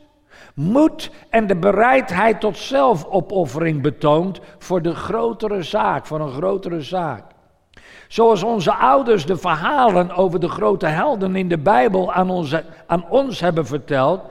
moed 0.53 1.11
en 1.29 1.47
de 1.47 1.55
bereidheid 1.55 2.39
tot 2.39 2.57
zelfopoffering 2.57 3.81
betoont 3.81 4.39
voor 4.57 4.81
de 4.81 4.95
grotere 4.95 5.63
zaak, 5.63 6.05
voor 6.05 6.19
een 6.19 6.33
grotere 6.33 6.81
zaak. 6.81 7.34
Zoals 8.07 8.43
onze 8.43 8.73
ouders 8.73 9.25
de 9.25 9.37
verhalen 9.37 10.11
over 10.15 10.39
de 10.39 10.49
grote 10.49 10.85
helden 10.85 11.35
in 11.35 11.47
de 11.47 11.57
Bijbel 11.57 12.13
aan, 12.13 12.45
aan 12.87 13.09
ons 13.09 13.39
hebben 13.39 13.65
verteld, 13.65 14.21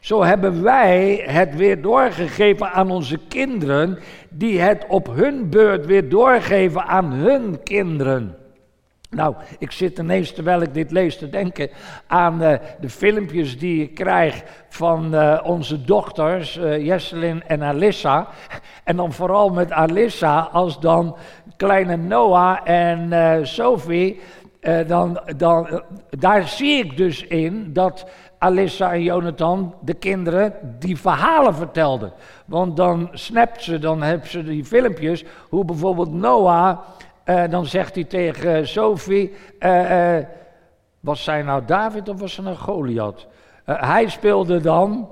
zo 0.00 0.22
hebben 0.22 0.62
wij 0.62 1.24
het 1.26 1.54
weer 1.54 1.82
doorgegeven 1.82 2.72
aan 2.72 2.90
onze 2.90 3.18
kinderen, 3.28 3.98
die 4.28 4.60
het 4.60 4.84
op 4.88 5.06
hun 5.14 5.50
beurt 5.50 5.86
weer 5.86 6.08
doorgeven 6.08 6.84
aan 6.84 7.12
hun 7.12 7.62
kinderen. 7.62 8.36
Nou, 9.14 9.34
ik 9.58 9.70
zit 9.70 9.98
ineens 9.98 10.32
terwijl 10.32 10.60
ik 10.62 10.74
dit 10.74 10.90
lees 10.90 11.18
te 11.18 11.30
denken 11.30 11.70
aan 12.06 12.42
uh, 12.42 12.54
de 12.80 12.88
filmpjes 12.88 13.58
die 13.58 13.82
ik 13.82 13.94
krijg 13.94 14.42
van 14.68 15.14
uh, 15.14 15.40
onze 15.42 15.84
dochters, 15.84 16.56
uh, 16.56 16.84
Jesselin 16.84 17.42
en 17.46 17.62
Alissa. 17.62 18.28
En 18.84 18.96
dan 18.96 19.12
vooral 19.12 19.50
met 19.50 19.72
Alissa 19.72 20.40
als 20.52 20.80
dan 20.80 21.16
kleine 21.56 21.96
Noah 21.96 22.58
en 22.64 23.46
Sophie. 23.46 24.20
dan, 24.86 25.20
dan, 25.36 25.82
daar 26.10 26.48
zie 26.48 26.84
ik 26.84 26.96
dus 26.96 27.24
in 27.24 27.72
dat 27.72 28.06
Alissa 28.38 28.92
en 28.92 29.02
Jonathan, 29.02 29.74
de 29.80 29.94
kinderen, 29.94 30.54
die 30.78 30.96
verhalen 30.96 31.54
vertelden. 31.54 32.12
Want 32.46 32.76
dan 32.76 33.08
snapt 33.12 33.62
ze, 33.62 33.78
dan 33.78 34.02
hebben 34.02 34.28
ze 34.28 34.44
die 34.44 34.64
filmpjes, 34.64 35.24
hoe 35.48 35.64
bijvoorbeeld 35.64 36.12
Noah 36.12 36.78
uh, 37.26 37.42
dan 37.50 37.66
zegt 37.66 37.94
hij 37.94 38.04
tegen 38.04 38.68
Sophie, 38.68 39.34
uh, 39.60 40.16
uh, 40.16 40.24
was 41.00 41.24
zij 41.24 41.42
nou 41.42 41.64
David 41.64 42.08
of 42.08 42.20
was 42.20 42.32
ze 42.32 42.42
nou 42.42 42.56
Goliath? 42.56 43.26
hij 43.64 44.08
speelde 44.08 44.60
dan, 44.60 45.08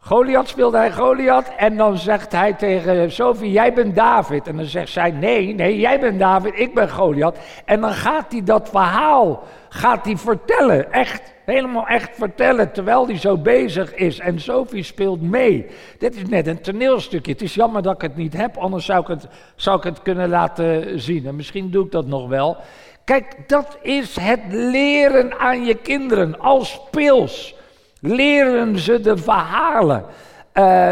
Goliath 0.00 0.48
speelde 0.48 0.76
hij 0.76 0.92
Goliath 0.92 1.52
en 1.56 1.76
dan 1.76 1.98
zegt 1.98 2.32
hij 2.32 2.52
tegen 2.52 3.12
Sophie, 3.12 3.50
jij 3.50 3.72
bent 3.72 3.94
David. 3.96 4.46
En 4.46 4.56
dan 4.56 4.64
zegt 4.64 4.92
zij, 4.92 5.10
nee, 5.10 5.54
nee, 5.54 5.78
jij 5.78 6.00
bent 6.00 6.18
David, 6.18 6.52
ik 6.58 6.74
ben 6.74 6.90
Goliath. 6.90 7.38
En 7.64 7.80
dan 7.80 7.92
gaat 7.92 8.32
hij 8.32 8.42
dat 8.42 8.68
verhaal, 8.68 9.42
gaat 9.68 10.04
hij 10.04 10.16
vertellen, 10.16 10.92
echt 10.92 11.34
helemaal 11.44 11.86
echt 11.86 12.16
vertellen 12.16 12.72
terwijl 12.72 13.06
hij 13.06 13.18
zo 13.18 13.36
bezig 13.36 13.94
is. 13.94 14.18
En 14.18 14.40
Sophie 14.40 14.82
speelt 14.82 15.22
mee. 15.22 15.66
Dit 15.98 16.16
is 16.16 16.28
net 16.28 16.46
een 16.46 16.60
toneelstukje. 16.60 17.32
Het 17.32 17.42
is 17.42 17.54
jammer 17.54 17.82
dat 17.82 17.94
ik 17.94 18.00
het 18.00 18.16
niet 18.16 18.36
heb, 18.36 18.56
anders 18.56 18.84
zou 18.84 19.00
ik 19.00 19.06
het, 19.06 19.26
zou 19.56 19.76
ik 19.78 19.84
het 19.84 20.02
kunnen 20.02 20.28
laten 20.28 21.00
zien. 21.00 21.26
En 21.26 21.36
misschien 21.36 21.70
doe 21.70 21.84
ik 21.84 21.92
dat 21.92 22.06
nog 22.06 22.28
wel. 22.28 22.56
Kijk, 23.04 23.34
dat 23.46 23.78
is 23.82 24.16
het 24.20 24.40
leren 24.50 25.38
aan 25.38 25.64
je 25.64 25.74
kinderen. 25.74 26.40
Als 26.40 26.80
pils 26.90 27.56
leren 28.00 28.78
ze 28.78 29.00
de 29.00 29.16
verhalen. 29.16 30.04
Uh, 30.54 30.90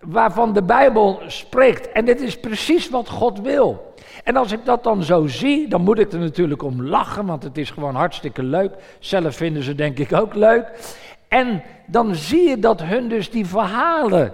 waarvan 0.00 0.52
de 0.52 0.62
Bijbel 0.62 1.20
spreekt. 1.26 1.92
En 1.92 2.04
dit 2.04 2.20
is 2.20 2.40
precies 2.40 2.90
wat 2.90 3.08
God 3.08 3.40
wil. 3.40 3.94
En 4.24 4.36
als 4.36 4.52
ik 4.52 4.64
dat 4.64 4.84
dan 4.84 5.02
zo 5.02 5.26
zie, 5.26 5.68
dan 5.68 5.80
moet 5.80 5.98
ik 5.98 6.12
er 6.12 6.18
natuurlijk 6.18 6.62
om 6.62 6.82
lachen, 6.82 7.26
want 7.26 7.42
het 7.42 7.58
is 7.58 7.70
gewoon 7.70 7.94
hartstikke 7.94 8.42
leuk. 8.42 8.72
Zelf 8.98 9.36
vinden 9.36 9.62
ze 9.62 9.74
denk 9.74 9.98
ik 9.98 10.12
ook 10.12 10.34
leuk. 10.34 10.66
En 11.28 11.62
dan 11.86 12.14
zie 12.14 12.48
je 12.48 12.58
dat 12.58 12.82
hun 12.82 13.08
dus 13.08 13.30
die 13.30 13.46
verhalen 13.46 14.32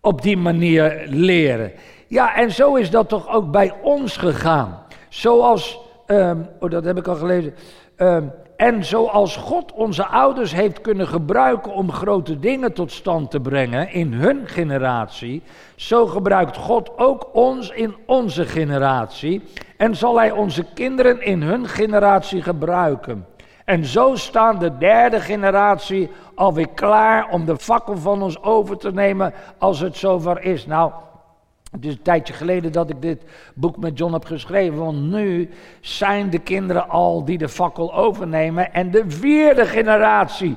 op 0.00 0.22
die 0.22 0.36
manier 0.36 1.02
leren. 1.06 1.72
Ja, 2.06 2.34
en 2.34 2.50
zo 2.50 2.74
is 2.74 2.90
dat 2.90 3.08
toch 3.08 3.28
ook 3.28 3.50
bij 3.50 3.72
ons 3.82 4.16
gegaan. 4.16 4.82
Zoals, 5.08 5.80
um, 6.06 6.48
dat 6.58 6.84
heb 6.84 6.96
ik 6.98 7.06
al 7.06 7.14
gelezen. 7.14 7.54
Um, 7.96 8.32
en 8.56 8.84
zoals 8.84 9.36
God 9.36 9.72
onze 9.72 10.06
ouders 10.06 10.52
heeft 10.52 10.80
kunnen 10.80 11.08
gebruiken 11.08 11.72
om 11.72 11.92
grote 11.92 12.38
dingen 12.38 12.72
tot 12.72 12.92
stand 12.92 13.30
te 13.30 13.40
brengen 13.40 13.92
in 13.92 14.12
hun 14.12 14.46
generatie, 14.46 15.42
zo 15.76 16.06
gebruikt 16.06 16.56
God 16.56 16.98
ook 16.98 17.28
ons 17.32 17.70
in 17.70 17.94
onze 18.06 18.44
generatie 18.44 19.42
en 19.76 19.96
zal 19.96 20.18
Hij 20.18 20.30
onze 20.30 20.64
kinderen 20.74 21.22
in 21.22 21.42
hun 21.42 21.68
generatie 21.68 22.42
gebruiken. 22.42 23.26
En 23.64 23.84
zo 23.84 24.14
staan 24.14 24.58
de 24.58 24.78
derde 24.78 25.20
generatie 25.20 26.10
alweer 26.34 26.68
klaar 26.74 27.28
om 27.30 27.44
de 27.44 27.56
fakkel 27.56 27.96
van 27.96 28.22
ons 28.22 28.42
over 28.42 28.76
te 28.76 28.92
nemen 28.92 29.34
als 29.58 29.80
het 29.80 29.96
zover 29.96 30.42
is. 30.42 30.66
Nou, 30.66 30.92
het 31.72 31.84
is 31.84 31.92
een 31.92 32.02
tijdje 32.02 32.32
geleden 32.32 32.72
dat 32.72 32.90
ik 32.90 33.02
dit 33.02 33.22
boek 33.54 33.76
met 33.76 33.98
John 33.98 34.12
heb 34.12 34.24
geschreven, 34.24 34.78
want 34.78 35.10
nu 35.10 35.48
zijn 35.80 36.30
de 36.30 36.38
kinderen 36.38 36.88
al 36.88 37.24
die 37.24 37.38
de 37.38 37.48
fakkel 37.48 37.94
overnemen 37.94 38.72
en 38.72 38.90
de 38.90 39.04
vierde 39.06 39.66
generatie 39.66 40.56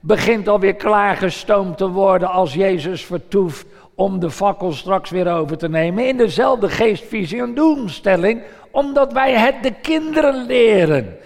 begint 0.00 0.48
alweer 0.48 0.74
klaargestoomd 0.74 1.76
te 1.76 1.88
worden 1.88 2.28
als 2.28 2.54
Jezus 2.54 3.04
vertoeft 3.04 3.66
om 3.94 4.20
de 4.20 4.30
fakkel 4.30 4.72
straks 4.72 5.10
weer 5.10 5.32
over 5.32 5.58
te 5.58 5.68
nemen 5.68 6.08
in 6.08 6.16
dezelfde 6.16 6.68
geestvisie 6.68 7.40
en 7.40 7.54
doelstelling, 7.54 8.42
omdat 8.70 9.12
wij 9.12 9.32
het 9.32 9.62
de 9.62 9.72
kinderen 9.82 10.46
leren. 10.46 11.16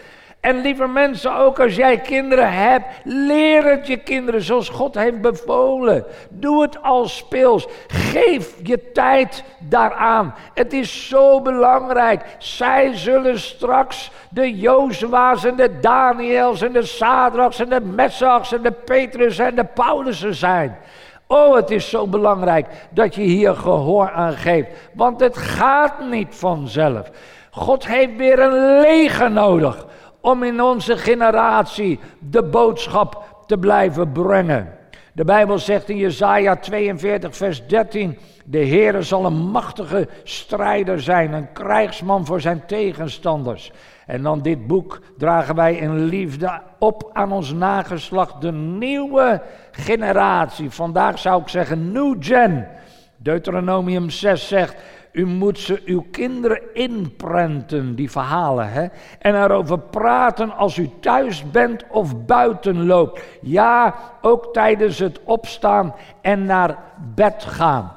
En 0.40 0.61
lieve 0.61 0.87
mensen, 0.87 1.37
ook 1.37 1.61
als 1.61 1.75
jij 1.75 1.99
kinderen 1.99 2.52
hebt, 2.52 2.87
leer 3.04 3.64
het 3.64 3.87
je 3.87 3.97
kinderen 3.97 4.42
zoals 4.42 4.68
God 4.68 4.94
heeft 4.94 5.20
bevolen. 5.20 6.04
Doe 6.30 6.62
het 6.62 6.82
als 6.82 7.16
speels. 7.16 7.66
Geef 7.87 8.54
je 8.62 8.92
tijd 8.92 9.44
daaraan. 9.59 10.35
Het 10.54 10.73
is 10.73 11.09
zo 11.09 11.40
belangrijk. 11.40 12.25
Zij 12.38 12.97
zullen 12.97 13.40
straks 13.40 14.11
de 14.30 14.59
Jozua's 14.59 15.44
en 15.44 15.56
de 15.56 15.80
Daniels 15.80 16.62
en 16.62 16.73
de 16.73 16.85
Sadrachs 16.85 17.61
en 17.61 17.68
de 17.68 17.80
Messachs 17.80 18.52
en 18.52 18.62
de 18.62 18.73
Petrus 18.73 19.38
en 19.38 19.54
de 19.54 19.64
Paulussen 19.64 20.35
zijn. 20.35 20.78
Oh, 21.26 21.54
het 21.54 21.70
is 21.70 21.90
zo 21.90 22.06
belangrijk 22.06 22.66
dat 22.90 23.14
je 23.14 23.23
hier 23.23 23.54
gehoor 23.54 24.11
aan 24.11 24.32
geeft. 24.32 24.68
Want 24.92 25.20
het 25.20 25.37
gaat 25.37 26.00
niet 26.11 26.35
vanzelf. 26.35 27.11
God 27.50 27.87
heeft 27.87 28.16
weer 28.16 28.38
een 28.38 28.80
leger 28.80 29.30
nodig 29.30 29.87
om 30.21 30.43
in 30.43 30.62
onze 30.62 30.97
generatie 30.97 31.99
de 32.19 32.43
boodschap 32.43 33.43
te 33.47 33.59
blijven 33.59 34.12
brengen. 34.12 34.79
De 35.12 35.25
Bijbel 35.25 35.59
zegt 35.59 35.89
in 35.89 35.97
Jesaja 35.97 36.57
42, 36.57 37.37
vers 37.37 37.67
13: 37.67 38.19
De 38.45 38.59
Heer 38.59 39.03
zal 39.03 39.25
een 39.25 39.50
machtige 39.50 40.09
strijder 40.25 41.00
zijn, 41.00 41.33
een 41.33 41.53
krijgsman 41.53 42.27
voor 42.27 42.41
zijn 42.41 42.67
tegenstanders. 42.67 43.73
En 44.07 44.23
dan 44.23 44.43
dit 44.43 44.67
boek 44.67 45.00
dragen 45.19 45.55
wij 45.55 45.75
in 45.75 46.05
liefde 46.05 46.61
op 46.79 47.11
aan 47.12 47.33
ons 47.33 47.53
nageslacht, 47.53 48.41
de 48.41 48.53
nieuwe 48.53 49.43
generatie. 49.71 50.71
Vandaag 50.71 51.19
zou 51.19 51.43
ik 51.43 51.49
zeggen 51.49 51.93
New 51.93 52.17
Gen. 52.21 52.69
Deuteronomium 53.17 54.11
6 54.11 54.49
zegt: 54.49 54.75
u 55.12 55.26
moet 55.26 55.59
ze 55.59 55.83
uw 55.85 56.05
kinderen 56.11 56.75
inprenten, 56.75 57.95
die 57.95 58.11
verhalen. 58.11 58.73
Hè? 58.73 58.87
En 59.19 59.43
erover 59.43 59.79
praten 59.79 60.57
als 60.57 60.76
u 60.76 60.90
thuis 61.00 61.50
bent 61.50 61.85
of 61.88 62.25
buiten 62.25 62.87
loopt. 62.87 63.23
Ja, 63.40 63.95
ook 64.21 64.52
tijdens 64.52 64.99
het 64.99 65.21
opstaan 65.25 65.95
en 66.21 66.45
naar 66.45 66.79
bed 67.14 67.45
gaan. 67.45 67.93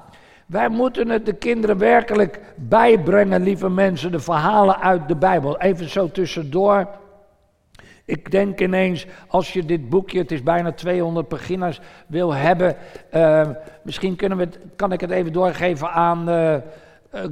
Wij 0.46 0.70
moeten 0.70 1.10
het 1.10 1.26
de 1.26 1.34
kinderen 1.34 1.78
werkelijk 1.78 2.40
bijbrengen, 2.56 3.44
lieve 3.44 3.70
mensen, 3.70 4.12
de 4.12 4.20
verhalen 4.20 4.80
uit 4.80 5.08
de 5.08 5.16
Bijbel. 5.16 5.60
Even 5.60 5.90
zo 5.90 6.12
tussendoor. 6.12 6.88
Ik 8.06 8.32
denk 8.32 8.60
ineens, 8.60 9.06
als 9.28 9.54
je 9.54 9.66
dit 9.66 9.90
boekje, 9.90 10.20
het 10.20 10.32
is 10.32 10.44
bijna 10.44 10.72
200 10.72 11.28
pagina's, 11.28 11.82
wil 12.08 12.34
hebben. 12.34 12.76
Uh, 13.14 13.48
misschien 13.84 14.16
kunnen 14.16 14.38
we 14.38 14.50
kan 14.76 14.92
ik 14.92 15.02
het 15.02 15.12
even 15.12 15.34
doorgeven 15.34 15.90
aan. 15.90 16.30
Uh, 16.30 16.56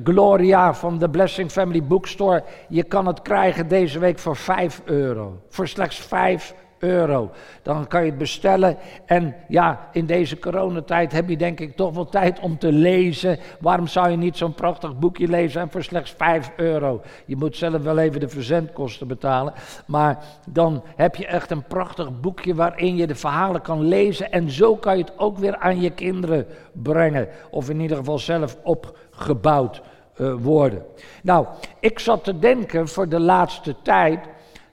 Gloria 0.03 0.73
van 0.73 0.97
de 0.97 1.09
Blessing 1.09 1.51
Family 1.51 1.83
Bookstore. 1.83 2.43
Je 2.67 2.83
kan 2.83 3.07
het 3.07 3.21
krijgen 3.21 3.67
deze 3.67 3.99
week 3.99 4.19
voor 4.19 4.35
5 4.35 4.81
euro. 4.85 5.41
Voor 5.49 5.67
slechts 5.67 5.97
5 5.97 6.53
euro. 6.81 7.31
Dan 7.61 7.87
kan 7.87 8.03
je 8.03 8.09
het 8.09 8.17
bestellen. 8.17 8.77
En 9.05 9.35
ja, 9.47 9.89
in 9.91 10.05
deze 10.05 10.39
coronatijd 10.39 11.11
heb 11.11 11.29
je 11.29 11.37
denk 11.37 11.59
ik 11.59 11.75
toch 11.75 11.93
wel 11.93 12.05
tijd 12.05 12.39
om 12.39 12.57
te 12.57 12.71
lezen. 12.71 13.39
Waarom 13.59 13.87
zou 13.87 14.09
je 14.09 14.17
niet 14.17 14.37
zo'n 14.37 14.53
prachtig 14.53 14.99
boekje 14.99 15.27
lezen 15.27 15.61
en 15.61 15.71
voor 15.71 15.83
slechts 15.83 16.11
5 16.11 16.51
euro? 16.55 17.01
Je 17.25 17.35
moet 17.35 17.57
zelf 17.57 17.81
wel 17.81 17.97
even 17.97 18.19
de 18.19 18.29
verzendkosten 18.29 19.07
betalen. 19.07 19.53
Maar 19.85 20.23
dan 20.49 20.83
heb 20.95 21.15
je 21.15 21.27
echt 21.27 21.51
een 21.51 21.63
prachtig 21.63 22.19
boekje 22.19 22.55
waarin 22.55 22.95
je 22.95 23.07
de 23.07 23.15
verhalen 23.15 23.61
kan 23.61 23.81
lezen. 23.81 24.31
En 24.31 24.49
zo 24.49 24.75
kan 24.75 24.97
je 24.97 25.03
het 25.03 25.19
ook 25.19 25.37
weer 25.37 25.57
aan 25.57 25.81
je 25.81 25.89
kinderen 25.89 26.45
brengen. 26.73 27.27
Of 27.49 27.69
in 27.69 27.79
ieder 27.79 27.97
geval 27.97 28.19
zelf 28.19 28.57
opgebouwd 28.63 29.81
uh, 30.17 30.33
worden. 30.39 30.85
Nou, 31.23 31.47
ik 31.79 31.99
zat 31.99 32.23
te 32.23 32.39
denken 32.39 32.87
voor 32.87 33.09
de 33.09 33.19
laatste 33.19 33.75
tijd 33.81 34.19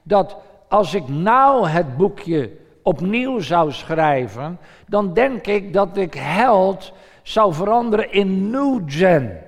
dat 0.02 0.36
als 0.68 0.94
ik 0.94 1.08
nou 1.08 1.68
het 1.68 1.96
boekje 1.96 2.50
opnieuw 2.82 3.38
zou 3.38 3.72
schrijven, 3.72 4.58
dan 4.86 5.14
denk 5.14 5.46
ik 5.46 5.72
dat 5.72 5.96
ik 5.96 6.14
held 6.14 6.92
zou 7.22 7.54
veranderen 7.54 8.12
in 8.12 8.50
New 8.50 8.82
Gen. 8.86 9.38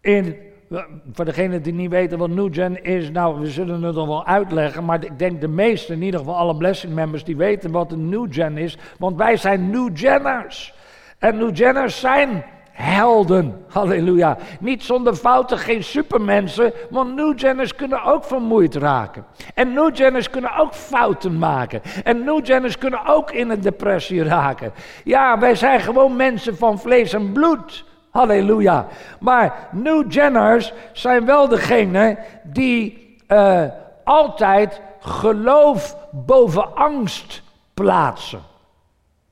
In, 0.00 0.36
voor 1.12 1.24
degenen 1.24 1.62
die 1.62 1.72
niet 1.72 1.90
weten 1.90 2.18
wat 2.18 2.30
New 2.30 2.54
Gen 2.54 2.84
is, 2.84 3.10
nou, 3.10 3.40
we 3.40 3.46
zullen 3.46 3.82
het 3.82 3.94
dan 3.94 4.08
wel 4.08 4.26
uitleggen, 4.26 4.84
maar 4.84 5.04
ik 5.04 5.18
denk 5.18 5.40
de 5.40 5.48
meesten, 5.48 5.94
in 5.94 6.02
ieder 6.02 6.20
geval 6.20 6.36
alle 6.36 6.56
Blessing 6.56 6.94
members, 6.94 7.24
die 7.24 7.36
weten 7.36 7.70
wat 7.70 7.92
een 7.92 8.08
New 8.08 8.26
Gen 8.30 8.56
is, 8.56 8.78
want 8.98 9.16
wij 9.16 9.36
zijn 9.36 9.70
New 9.70 9.90
Genners. 9.94 10.74
En 11.18 11.36
New 11.36 11.56
Genners 11.56 12.00
zijn 12.00 12.44
helden. 12.76 13.64
Halleluja. 13.68 14.36
Niet 14.60 14.84
zonder 14.84 15.14
fouten, 15.14 15.58
geen 15.58 15.84
supermensen, 15.84 16.72
want 16.90 17.14
New 17.14 17.38
kunnen 17.76 18.02
ook 18.02 18.24
vermoeid 18.24 18.74
raken. 18.74 19.24
En 19.54 19.72
New 19.72 19.96
kunnen 20.30 20.56
ook 20.56 20.74
fouten 20.74 21.38
maken. 21.38 21.82
En 22.04 22.24
New 22.24 22.46
kunnen 22.78 23.06
ook 23.06 23.30
in 23.30 23.50
een 23.50 23.60
depressie 23.60 24.22
raken. 24.22 24.72
Ja, 25.04 25.38
wij 25.38 25.54
zijn 25.54 25.80
gewoon 25.80 26.16
mensen 26.16 26.56
van 26.56 26.78
vlees 26.78 27.12
en 27.12 27.32
bloed. 27.32 27.84
Halleluja. 28.10 28.86
Maar 29.20 29.68
New 29.72 30.12
Jenners 30.12 30.72
zijn 30.92 31.26
wel 31.26 31.48
degene 31.48 32.18
die 32.42 33.16
uh, 33.28 33.62
altijd 34.04 34.80
geloof 35.00 35.96
boven 36.12 36.74
angst 36.74 37.42
plaatsen. 37.74 38.40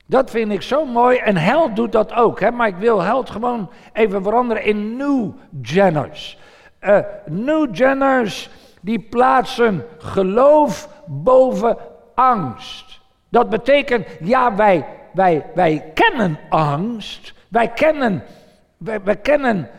Dat 0.05 0.29
vind 0.29 0.51
ik 0.51 0.61
zo 0.61 0.85
mooi. 0.85 1.17
En 1.17 1.37
held 1.37 1.75
doet 1.75 1.91
dat 1.91 2.13
ook. 2.13 2.39
Hè? 2.39 2.51
Maar 2.51 2.67
ik 2.67 2.77
wil 2.77 3.01
held 3.01 3.29
gewoon 3.29 3.69
even 3.93 4.23
veranderen 4.23 4.63
in 4.63 4.97
new 4.97 5.31
Jenners. 5.61 6.37
Uh, 6.81 6.99
new 7.25 7.75
Jenners 7.75 8.49
die 8.81 8.99
plaatsen 8.99 9.85
geloof 9.97 10.89
boven 11.05 11.77
angst. 12.15 12.99
Dat 13.29 13.49
betekent, 13.49 14.07
ja, 14.19 14.55
wij, 14.55 14.85
wij, 15.13 15.45
wij 15.55 15.91
kennen 15.93 16.39
angst. 16.49 17.33
Wij 17.47 17.67
kennen, 17.67 18.23
wij 18.77 19.15
kennen 19.21 19.69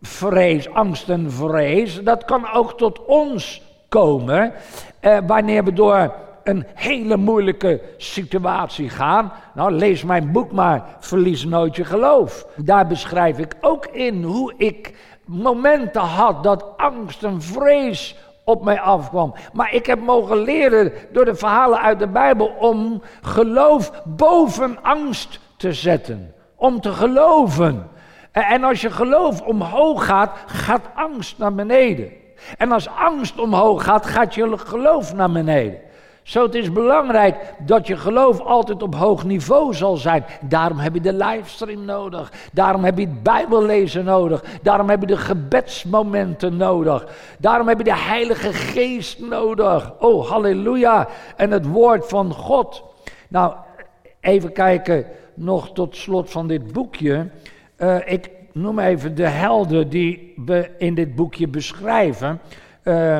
vrees, 0.00 0.70
angst 0.70 1.08
en 1.08 1.32
vrees. 1.32 2.02
Dat 2.02 2.24
kan 2.24 2.52
ook 2.52 2.78
tot 2.78 3.04
ons 3.04 3.62
komen. 3.88 4.52
Eh, 5.00 5.18
wanneer 5.26 5.64
we 5.64 5.72
door 5.72 6.14
een 6.44 6.66
hele 6.74 7.16
moeilijke 7.16 7.80
situatie 7.96 8.88
gaan. 8.88 9.32
Nou, 9.54 9.72
lees 9.72 10.04
mijn 10.04 10.32
boek 10.32 10.52
maar, 10.52 10.84
Verlies 10.98 11.44
nooit 11.44 11.76
je 11.76 11.84
geloof. 11.84 12.46
Daar 12.56 12.86
beschrijf 12.86 13.38
ik 13.38 13.54
ook 13.60 13.86
in 13.86 14.22
hoe 14.22 14.54
ik 14.56 14.94
momenten 15.24 16.02
had 16.02 16.42
dat 16.42 16.64
angst 16.76 17.22
en 17.22 17.42
vrees 17.42 18.16
op 18.44 18.64
mij 18.64 18.80
afkwam. 18.80 19.34
Maar 19.52 19.74
ik 19.74 19.86
heb 19.86 20.00
mogen 20.00 20.36
leren 20.36 20.92
door 21.12 21.24
de 21.24 21.34
verhalen 21.34 21.80
uit 21.80 21.98
de 21.98 22.08
Bijbel 22.08 22.46
om 22.46 23.02
geloof 23.22 24.02
boven 24.04 24.82
angst 24.82 25.40
te 25.56 25.72
zetten. 25.72 26.34
Om 26.56 26.80
te 26.80 26.92
geloven. 26.92 27.90
En 28.32 28.64
als 28.64 28.80
je 28.80 28.90
geloof 28.90 29.40
omhoog 29.40 30.04
gaat, 30.04 30.30
gaat 30.46 30.88
angst 30.94 31.38
naar 31.38 31.54
beneden. 31.54 32.12
En 32.56 32.72
als 32.72 32.88
angst 32.88 33.38
omhoog 33.38 33.84
gaat, 33.84 34.06
gaat 34.06 34.34
je 34.34 34.58
geloof 34.58 35.14
naar 35.14 35.30
beneden. 35.30 35.78
Zo 36.22 36.42
het 36.42 36.54
is 36.54 36.72
belangrijk 36.72 37.36
dat 37.58 37.86
je 37.86 37.96
geloof 37.96 38.40
altijd 38.40 38.82
op 38.82 38.94
hoog 38.94 39.24
niveau 39.24 39.74
zal 39.74 39.96
zijn. 39.96 40.24
Daarom 40.40 40.78
heb 40.78 40.94
je 40.94 41.00
de 41.00 41.12
livestream 41.12 41.84
nodig. 41.84 42.32
Daarom 42.52 42.84
heb 42.84 42.98
je 42.98 43.06
het 43.06 43.22
Bijbellezen 43.22 44.04
nodig. 44.04 44.44
Daarom 44.62 44.88
heb 44.88 45.00
je 45.00 45.06
de 45.06 45.16
gebedsmomenten 45.16 46.56
nodig. 46.56 47.06
Daarom 47.38 47.68
heb 47.68 47.78
je 47.78 47.84
de 47.84 47.96
Heilige 47.96 48.52
Geest 48.52 49.20
nodig. 49.20 49.92
Oh, 49.98 50.28
halleluja. 50.28 51.08
En 51.36 51.50
het 51.50 51.66
woord 51.66 52.08
van 52.08 52.32
God. 52.32 52.82
Nou, 53.28 53.54
even 54.20 54.52
kijken 54.52 55.06
nog 55.34 55.72
tot 55.72 55.96
slot 55.96 56.30
van 56.30 56.46
dit 56.46 56.72
boekje. 56.72 57.30
Uh, 57.78 57.96
ik 58.04 58.30
noem 58.52 58.78
even 58.78 59.14
de 59.14 59.26
helden 59.26 59.88
die 59.88 60.34
we 60.46 60.70
in 60.78 60.94
dit 60.94 61.14
boekje 61.14 61.48
beschrijven. 61.48 62.40
Uh, 62.84 63.18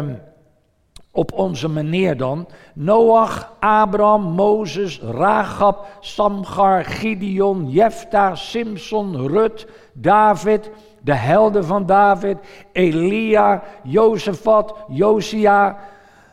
op 1.13 1.33
onze 1.33 1.69
manier 1.69 2.17
dan. 2.17 2.49
Noach, 2.75 3.53
Abraham, 3.61 4.23
Mozes, 4.23 5.01
Rahab, 5.01 5.87
Samgar, 6.01 6.85
Gideon, 6.85 7.71
Jefta, 7.71 8.35
Simson, 8.35 9.27
Rut, 9.27 9.67
David, 9.93 10.71
de 11.01 11.15
helden 11.15 11.65
van 11.65 11.87
David, 11.87 12.37
Elia, 12.73 13.63
Jozefat, 13.83 14.75
Josia, 14.89 15.79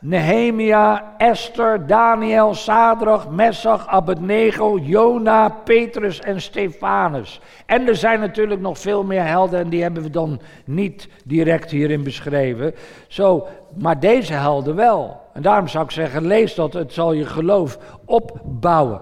Nehemia, 0.02 1.14
Esther, 1.18 1.88
Daniel, 1.88 2.54
Sadrach, 2.54 3.30
Messach, 3.30 3.88
Abednego, 3.88 4.78
Jona, 4.78 5.50
Petrus 5.50 6.20
en 6.20 6.42
Stefanus. 6.42 7.42
En 7.66 7.88
er 7.88 7.96
zijn 7.96 8.20
natuurlijk 8.20 8.62
nog 8.62 8.80
veel 8.80 9.04
meer 9.04 9.26
helden 9.26 9.60
en 9.60 9.70
die 9.70 9.82
hebben 9.82 10.04
we 10.04 10.10
dan 10.10 10.42
niet 10.66 11.08
direct 11.26 11.72
hierin 11.72 12.04
beschreven. 12.04 12.76
Zo, 13.08 13.48
maar 13.78 14.00
deze 14.00 14.34
helden 14.34 14.76
wel. 14.76 15.22
En 15.34 15.42
daarom 15.42 15.68
zou 15.68 15.84
ik 15.84 15.92
zeggen, 15.92 16.26
lees 16.26 16.56
dat, 16.56 16.74
het 16.74 16.94
zal 16.94 17.12
je 17.14 17.26
geloof 17.26 17.78
opbouwen. 18.06 19.02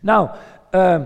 Nou, 0.00 0.28
uh, 0.70 1.00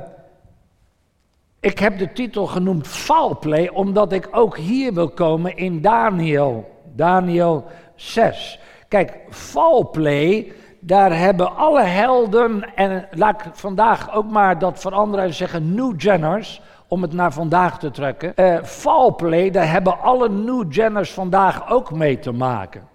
ik 1.60 1.78
heb 1.78 1.98
de 1.98 2.12
titel 2.12 2.46
genoemd 2.46 2.86
Falplay, 2.86 3.68
omdat 3.68 4.12
ik 4.12 4.28
ook 4.30 4.56
hier 4.56 4.94
wil 4.94 5.08
komen 5.08 5.56
in 5.56 5.80
Daniel. 5.80 6.70
Daniel 6.94 7.64
6. 7.94 8.58
Kijk, 8.88 9.18
Falplay, 9.30 10.52
daar 10.80 11.18
hebben 11.18 11.56
alle 11.56 11.82
helden, 11.82 12.74
en 12.74 13.08
laat 13.10 13.44
ik 13.44 13.50
vandaag 13.52 14.14
ook 14.14 14.30
maar 14.30 14.58
dat 14.58 14.80
veranderen 14.80 15.24
en 15.24 15.34
zeggen 15.34 15.74
New 15.74 16.00
Jenners, 16.00 16.60
om 16.88 17.02
het 17.02 17.12
naar 17.12 17.32
vandaag 17.32 17.78
te 17.78 17.90
trekken. 17.90 18.32
Uh, 18.36 18.62
Falplay, 18.62 19.50
daar 19.50 19.70
hebben 19.70 20.00
alle 20.00 20.28
New 20.28 20.72
Jenners 20.72 21.12
vandaag 21.12 21.70
ook 21.70 21.92
mee 21.92 22.18
te 22.18 22.32
maken. 22.32 22.88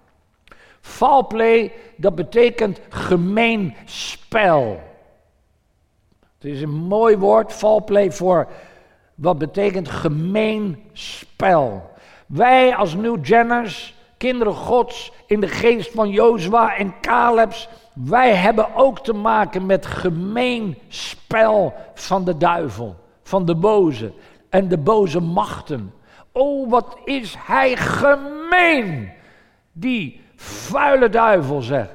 Falplay, 0.80 1.72
dat 1.96 2.14
betekent 2.14 2.80
gemeen 2.88 3.74
spel. 3.84 4.80
Het 6.38 6.44
is 6.44 6.62
een 6.62 6.74
mooi 6.74 7.16
woord, 7.16 7.52
Falplay, 7.52 8.12
voor 8.12 8.48
wat 9.14 9.38
betekent 9.38 9.88
gemeen 9.88 10.90
spel. 10.92 11.90
Wij 12.26 12.76
als 12.76 12.94
New 12.94 13.26
Jenners 13.26 13.94
kinderen 14.18 14.54
Gods 14.54 15.12
in 15.26 15.40
de 15.40 15.48
geest 15.48 15.90
van 15.90 16.10
Jozua 16.10 16.76
en 16.76 16.94
Calebs. 17.00 17.68
Wij 17.92 18.34
hebben 18.34 18.74
ook 18.74 18.98
te 18.98 19.12
maken 19.12 19.66
met 19.66 19.86
gemeen 19.86 20.78
spel 20.88 21.74
van 21.94 22.24
de 22.24 22.36
duivel, 22.36 22.96
van 23.22 23.44
de 23.44 23.54
boze 23.54 24.12
en 24.48 24.68
de 24.68 24.78
boze 24.78 25.20
machten. 25.20 25.92
Oh, 26.32 26.70
wat 26.70 26.96
is 27.04 27.34
hij 27.38 27.76
gemeen, 27.76 29.10
die 29.72 30.20
vuile 30.36 31.08
duivel 31.08 31.60
zegt. 31.60 31.94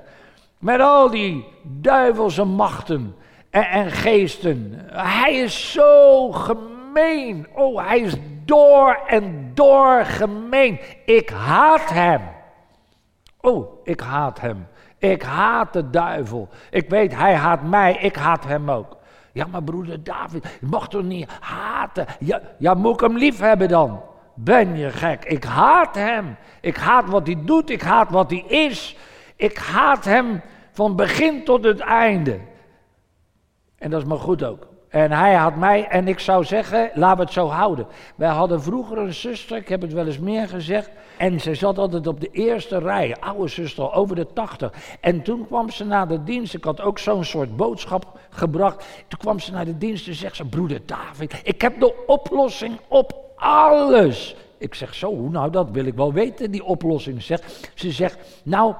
Met 0.59 0.79
al 0.79 1.09
die 1.09 1.45
duivelse 1.63 2.43
machten 2.43 3.15
en, 3.49 3.69
en 3.69 3.91
geesten. 3.91 4.73
Hij 4.91 5.36
is 5.36 5.71
zo 5.71 6.31
gemeen. 6.31 7.47
Oh, 7.55 7.88
hij 7.88 7.99
is 7.99 8.13
door 8.45 8.99
en 9.08 9.51
door 9.53 10.06
gemeen. 10.06 10.79
Ik 11.06 11.29
haat 11.29 11.89
hem. 11.89 12.21
Oh, 13.41 13.67
ik 13.84 13.99
haat 13.99 14.41
hem. 14.41 14.67
Ik 14.97 15.21
haat 15.21 15.73
de 15.73 15.89
duivel. 15.89 16.49
Ik 16.69 16.89
weet, 16.89 17.15
hij 17.15 17.36
haat 17.36 17.63
mij, 17.63 17.93
ik 17.93 18.15
haat 18.15 18.43
hem 18.43 18.71
ook. 18.71 18.97
Ja, 19.32 19.45
maar 19.45 19.63
broeder 19.63 20.03
David, 20.03 20.58
je 20.60 20.67
mag 20.67 20.88
toch 20.88 21.03
niet 21.03 21.29
haten? 21.39 22.06
Ja, 22.19 22.41
ja, 22.58 22.73
moet 22.73 22.93
ik 22.93 22.99
hem 22.99 23.17
lief 23.17 23.39
hebben 23.39 23.67
dan? 23.67 24.01
Ben 24.34 24.77
je 24.77 24.89
gek? 24.89 25.25
Ik 25.25 25.43
haat 25.43 25.95
hem. 25.95 26.36
Ik 26.62 26.77
haat 26.77 27.10
wat 27.10 27.27
hij 27.27 27.41
doet, 27.45 27.69
ik 27.69 27.82
haat 27.82 28.10
wat 28.10 28.29
hij 28.29 28.43
is. 28.47 28.97
Ik 29.36 29.58
haat 29.58 30.06
hem 30.06 30.41
van 30.71 30.95
begin 30.95 31.43
tot 31.43 31.63
het 31.63 31.79
einde. 31.79 32.39
En 33.77 33.89
dat 33.89 34.01
is 34.01 34.08
maar 34.08 34.19
goed 34.19 34.43
ook. 34.43 34.67
En 34.93 35.12
hij 35.12 35.34
had 35.34 35.56
mij, 35.56 35.88
en 35.88 36.08
ik 36.08 36.19
zou 36.19 36.43
zeggen, 36.43 36.91
laten 36.93 37.17
we 37.17 37.23
het 37.23 37.34
zo 37.34 37.47
houden. 37.47 37.88
Wij 38.15 38.29
hadden 38.29 38.62
vroeger 38.62 38.97
een 38.97 39.13
zuster, 39.13 39.58
ik 39.58 39.69
heb 39.69 39.82
het 39.82 39.93
wel 39.93 40.06
eens 40.06 40.19
meer 40.19 40.47
gezegd. 40.47 40.89
En 41.17 41.39
ze 41.39 41.56
zat 41.56 41.77
altijd 41.77 42.08
op 42.08 42.21
de 42.21 42.29
eerste 42.32 42.79
rij, 42.79 43.15
oude 43.19 43.47
zuster, 43.47 43.93
over 43.93 44.15
de 44.15 44.27
tachtig. 44.34 44.73
En 45.01 45.21
toen 45.21 45.47
kwam 45.47 45.69
ze 45.69 45.86
naar 45.86 46.08
de 46.08 46.23
dienst, 46.23 46.53
ik 46.53 46.63
had 46.63 46.82
ook 46.82 46.99
zo'n 46.99 47.23
soort 47.23 47.56
boodschap 47.56 48.19
gebracht. 48.29 48.86
Toen 49.08 49.19
kwam 49.19 49.39
ze 49.39 49.51
naar 49.51 49.65
de 49.65 49.77
dienst 49.77 50.08
en 50.08 50.15
zegt 50.15 50.36
ze, 50.36 50.45
broeder 50.45 50.82
David, 50.86 51.41
ik 51.43 51.62
heb 51.62 51.79
de 51.79 52.06
oplossing 52.06 52.79
op 52.88 53.34
alles. 53.36 54.36
Ik 54.58 54.73
zeg 54.73 54.93
zo, 54.93 55.15
nou 55.15 55.51
dat 55.51 55.71
wil 55.71 55.86
ik 55.86 55.95
wel 55.95 56.13
weten, 56.13 56.51
die 56.51 56.63
oplossing. 56.63 57.21
Zegt. 57.21 57.71
Ze 57.73 57.91
zegt, 57.91 58.17
nou, 58.43 58.73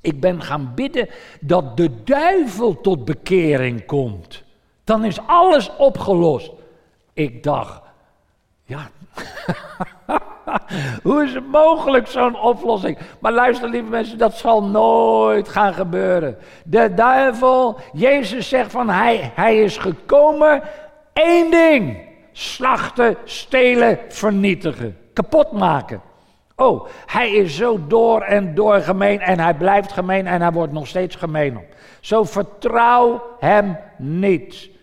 ik 0.00 0.20
ben 0.20 0.42
gaan 0.42 0.72
bidden 0.74 1.08
dat 1.40 1.76
de 1.76 2.04
duivel 2.04 2.80
tot 2.80 3.04
bekering 3.04 3.86
komt. 3.86 4.46
Dan 4.88 5.04
is 5.04 5.18
alles 5.26 5.70
opgelost. 5.76 6.52
Ik 7.12 7.42
dacht, 7.42 7.80
ja, 8.64 8.88
hoe 11.02 11.24
is 11.24 11.34
het 11.34 11.46
mogelijk 11.46 12.06
zo'n 12.06 12.40
oplossing? 12.40 12.98
Maar 13.18 13.32
luister 13.32 13.68
lieve 13.68 13.88
mensen, 13.88 14.18
dat 14.18 14.36
zal 14.36 14.62
nooit 14.62 15.48
gaan 15.48 15.74
gebeuren. 15.74 16.38
De 16.64 16.94
duivel, 16.94 17.78
Jezus 17.92 18.48
zegt 18.48 18.70
van 18.70 18.88
hij, 18.88 19.32
hij 19.34 19.62
is 19.62 19.76
gekomen, 19.76 20.62
één 21.12 21.50
ding. 21.50 21.98
Slachten, 22.32 23.16
stelen, 23.24 23.98
vernietigen, 24.08 24.98
kapot 25.12 25.52
maken. 25.52 26.00
Oh, 26.56 26.86
hij 27.06 27.30
is 27.30 27.56
zo 27.56 27.86
door 27.86 28.20
en 28.20 28.54
door 28.54 28.80
gemeen 28.80 29.20
en 29.20 29.40
hij 29.40 29.54
blijft 29.54 29.92
gemeen 29.92 30.26
en 30.26 30.40
hij 30.40 30.52
wordt 30.52 30.72
nog 30.72 30.86
steeds 30.86 31.16
gemeen. 31.16 31.60
Zo 32.00 32.24
vertrouw 32.24 33.22
hem 33.38 33.76
niet. 33.96 34.76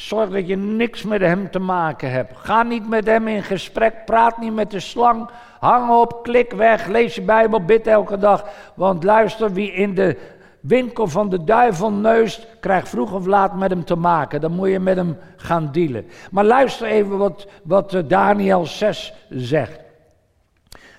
Zorg 0.00 0.30
dat 0.30 0.48
je 0.48 0.56
niks 0.56 1.02
met 1.02 1.20
hem 1.20 1.50
te 1.50 1.58
maken 1.58 2.10
hebt. 2.10 2.36
Ga 2.36 2.62
niet 2.62 2.88
met 2.88 3.06
hem 3.06 3.28
in 3.28 3.42
gesprek. 3.42 4.04
Praat 4.04 4.38
niet 4.38 4.54
met 4.54 4.70
de 4.70 4.80
slang. 4.80 5.30
Hang 5.58 5.90
op, 5.90 6.22
klik 6.22 6.52
weg. 6.52 6.86
Lees 6.86 7.14
je 7.14 7.22
Bijbel, 7.22 7.64
bid 7.64 7.86
elke 7.86 8.18
dag. 8.18 8.44
Want 8.74 9.04
luister, 9.04 9.52
wie 9.52 9.72
in 9.72 9.94
de 9.94 10.16
winkel 10.60 11.08
van 11.08 11.28
de 11.28 11.44
duivel 11.44 11.92
neust, 11.92 12.46
krijgt 12.60 12.88
vroeg 12.88 13.12
of 13.12 13.26
laat 13.26 13.54
met 13.54 13.70
hem 13.70 13.84
te 13.84 13.94
maken. 13.94 14.40
Dan 14.40 14.52
moet 14.52 14.68
je 14.68 14.78
met 14.78 14.96
hem 14.96 15.18
gaan 15.36 15.68
dealen. 15.72 16.06
Maar 16.30 16.44
luister 16.44 16.86
even 16.86 17.18
wat, 17.18 17.46
wat 17.62 18.02
Daniel 18.06 18.66
6 18.66 19.14
zegt. 19.28 19.80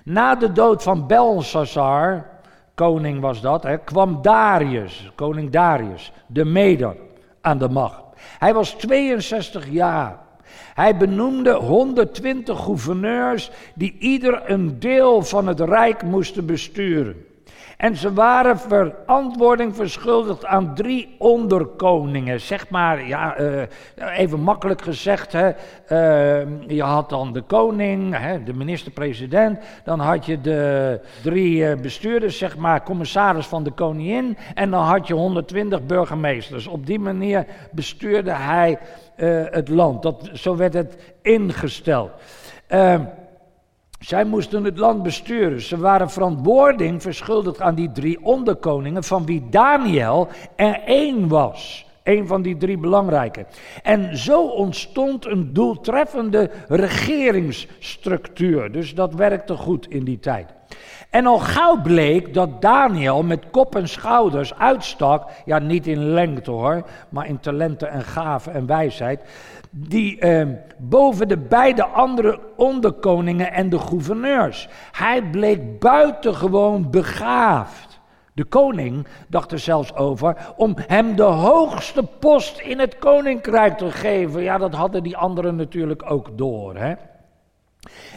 Na 0.04 0.34
de 0.34 0.52
dood 0.52 0.82
van 0.82 1.06
Belshazzar, 1.06 2.26
koning 2.74 3.20
was 3.20 3.40
dat, 3.40 3.62
hè, 3.62 3.78
kwam 3.78 4.22
Darius, 4.22 5.12
koning 5.14 5.50
Darius, 5.50 6.12
de 6.26 6.44
Meder, 6.44 6.96
aan 7.40 7.58
de 7.58 7.68
macht. 7.68 8.11
Hij 8.38 8.54
was 8.54 8.70
62 8.70 9.68
jaar. 9.70 10.18
Hij 10.74 10.96
benoemde 10.96 11.52
120 11.52 12.58
gouverneurs 12.58 13.50
die 13.74 13.96
ieder 13.98 14.50
een 14.50 14.78
deel 14.78 15.22
van 15.22 15.46
het 15.46 15.60
rijk 15.60 16.02
moesten 16.02 16.46
besturen. 16.46 17.26
En 17.82 17.96
ze 17.96 18.12
waren 18.12 18.58
verantwoording 18.58 19.76
verschuldigd 19.76 20.46
aan 20.46 20.74
drie 20.74 21.14
onderkoningen. 21.18 22.40
Zeg 22.40 22.68
maar, 22.68 23.06
ja, 23.06 23.40
uh, 23.40 23.62
even 24.16 24.40
makkelijk 24.40 24.82
gezegd, 24.82 25.32
hè, 25.32 25.48
uh, 25.48 26.46
je 26.66 26.82
had 26.82 27.10
dan 27.10 27.32
de 27.32 27.40
koning, 27.40 28.18
hè, 28.18 28.42
de 28.42 28.52
minister-president. 28.52 29.58
Dan 29.84 30.00
had 30.00 30.26
je 30.26 30.40
de 30.40 31.00
drie 31.22 31.56
uh, 31.56 31.74
bestuurders, 31.74 32.38
zeg 32.38 32.56
maar, 32.56 32.82
commissaris 32.82 33.46
van 33.46 33.64
de 33.64 33.70
koningin. 33.70 34.36
En 34.54 34.70
dan 34.70 34.82
had 34.82 35.06
je 35.06 35.14
120 35.14 35.86
burgemeesters. 35.86 36.66
Op 36.66 36.86
die 36.86 36.98
manier 36.98 37.46
bestuurde 37.70 38.32
hij 38.32 38.78
het 39.50 39.68
land. 39.68 40.02
Dat, 40.02 40.30
zo 40.32 40.56
werd 40.56 40.74
het 40.74 41.14
ingesteld. 41.22 42.10
Zij 44.02 44.24
moesten 44.24 44.64
het 44.64 44.78
land 44.78 45.02
besturen. 45.02 45.60
Ze 45.60 45.78
waren 45.78 46.10
verantwoording 46.10 47.02
verschuldigd 47.02 47.60
aan 47.60 47.74
die 47.74 47.92
drie 47.92 48.24
onderkoningen, 48.24 49.04
van 49.04 49.26
wie 49.26 49.48
Daniel 49.50 50.28
er 50.56 50.80
één 50.86 51.28
was. 51.28 51.86
Een 52.02 52.26
van 52.26 52.42
die 52.42 52.56
drie 52.56 52.78
belangrijke. 52.78 53.46
En 53.82 54.16
zo 54.16 54.46
ontstond 54.46 55.26
een 55.26 55.52
doeltreffende 55.52 56.50
regeringsstructuur. 56.68 58.72
Dus 58.72 58.94
dat 58.94 59.14
werkte 59.14 59.56
goed 59.56 59.90
in 59.90 60.04
die 60.04 60.18
tijd. 60.18 60.46
En 61.10 61.26
al 61.26 61.38
gauw 61.38 61.82
bleek 61.82 62.34
dat 62.34 62.62
Daniel 62.62 63.22
met 63.22 63.50
kop 63.50 63.76
en 63.76 63.88
schouders 63.88 64.54
uitstak, 64.54 65.30
ja 65.44 65.58
niet 65.58 65.86
in 65.86 66.12
lengte 66.12 66.50
hoor, 66.50 66.82
maar 67.08 67.26
in 67.26 67.40
talenten 67.40 67.90
en 67.90 68.02
gaven 68.02 68.52
en 68.52 68.66
wijsheid, 68.66 69.20
die 69.74 70.18
eh, 70.18 70.46
boven 70.78 71.28
de 71.28 71.38
beide 71.38 71.84
andere 71.84 72.40
onderkoningen 72.56 73.52
en 73.52 73.68
de 73.68 73.78
gouverneurs. 73.78 74.68
Hij 74.92 75.22
bleek 75.22 75.78
buitengewoon 75.78 76.90
begaafd. 76.90 78.00
De 78.34 78.44
koning 78.44 79.06
dacht 79.28 79.52
er 79.52 79.58
zelfs 79.58 79.94
over 79.94 80.52
om 80.56 80.74
hem 80.86 81.16
de 81.16 81.22
hoogste 81.22 82.02
post 82.02 82.58
in 82.58 82.78
het 82.78 82.98
koninkrijk 82.98 83.78
te 83.78 83.90
geven. 83.90 84.42
Ja, 84.42 84.58
dat 84.58 84.74
hadden 84.74 85.02
die 85.02 85.16
anderen 85.16 85.56
natuurlijk 85.56 86.10
ook 86.10 86.38
door. 86.38 86.76
Hè? 86.76 86.94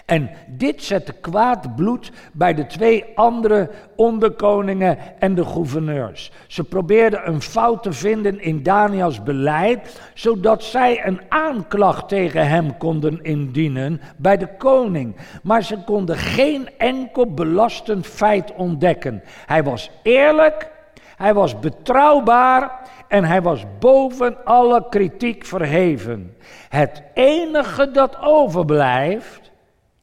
En 0.06 0.30
dit 0.48 0.84
zette 0.84 1.14
kwaad 1.14 1.76
bloed 1.76 2.12
bij 2.34 2.54
de 2.54 2.66
twee 2.66 3.06
andere 3.16 3.70
onderkoningen 3.96 4.98
en 5.20 5.36
de 5.36 5.46
gouverneurs. 5.46 6.32
Ze 6.48 6.64
probeerden 6.64 7.28
een 7.28 7.42
fout 7.42 7.84
te 7.84 7.94
vinden 7.94 8.42
in 8.42 8.64
Daniels 8.64 9.24
beleid, 9.24 10.02
zodat 10.14 10.64
zij 10.64 11.06
een 11.06 11.22
aanklacht 11.30 12.10
tegen 12.10 12.48
hem 12.48 12.78
konden 12.78 13.24
indienen 13.24 14.02
bij 14.18 14.38
de 14.38 14.48
koning. 14.58 15.16
Maar 15.44 15.64
ze 15.64 15.78
konden 15.84 16.18
geen 16.18 16.70
enkel 16.78 17.34
belastend 17.34 18.08
feit 18.08 18.54
ontdekken. 18.54 19.24
Hij 19.46 19.64
was 19.64 19.92
eerlijk, 20.04 20.72
hij 21.18 21.34
was 21.34 21.60
betrouwbaar 21.60 22.80
en 23.08 23.24
hij 23.24 23.42
was 23.42 23.64
boven 23.80 24.46
alle 24.46 24.86
kritiek 24.90 25.46
verheven. 25.46 26.36
Het 26.70 27.04
enige 27.14 27.92
dat 27.92 28.18
overblijft 28.22 29.45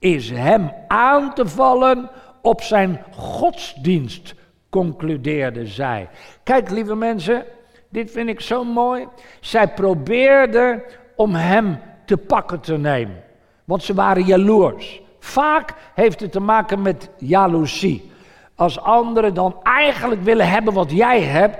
is 0.02 0.30
hem 0.30 0.72
aan 0.88 1.34
te 1.34 1.46
vallen 1.46 2.10
op 2.40 2.62
zijn 2.62 3.00
godsdienst, 3.10 4.34
concludeerde 4.70 5.66
zij. 5.66 6.08
Kijk, 6.42 6.70
lieve 6.70 6.94
mensen, 6.94 7.44
dit 7.88 8.10
vind 8.10 8.28
ik 8.28 8.40
zo 8.40 8.64
mooi. 8.64 9.06
Zij 9.40 9.68
probeerden 9.68 10.82
om 11.16 11.34
hem 11.34 11.78
te 12.04 12.16
pakken 12.16 12.60
te 12.60 12.78
nemen, 12.78 13.22
want 13.64 13.82
ze 13.82 13.94
waren 13.94 14.24
jaloers. 14.24 15.00
Vaak 15.18 15.74
heeft 15.94 16.20
het 16.20 16.32
te 16.32 16.40
maken 16.40 16.82
met 16.82 17.10
jaloezie. 17.18 18.10
Als 18.54 18.80
anderen 18.80 19.34
dan 19.34 19.56
eigenlijk 19.62 20.22
willen 20.22 20.48
hebben 20.48 20.74
wat 20.74 20.90
jij 20.90 21.22
hebt, 21.22 21.58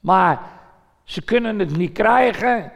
maar 0.00 0.40
ze 1.04 1.22
kunnen 1.22 1.58
het 1.58 1.76
niet 1.76 1.92
krijgen. 1.92 2.72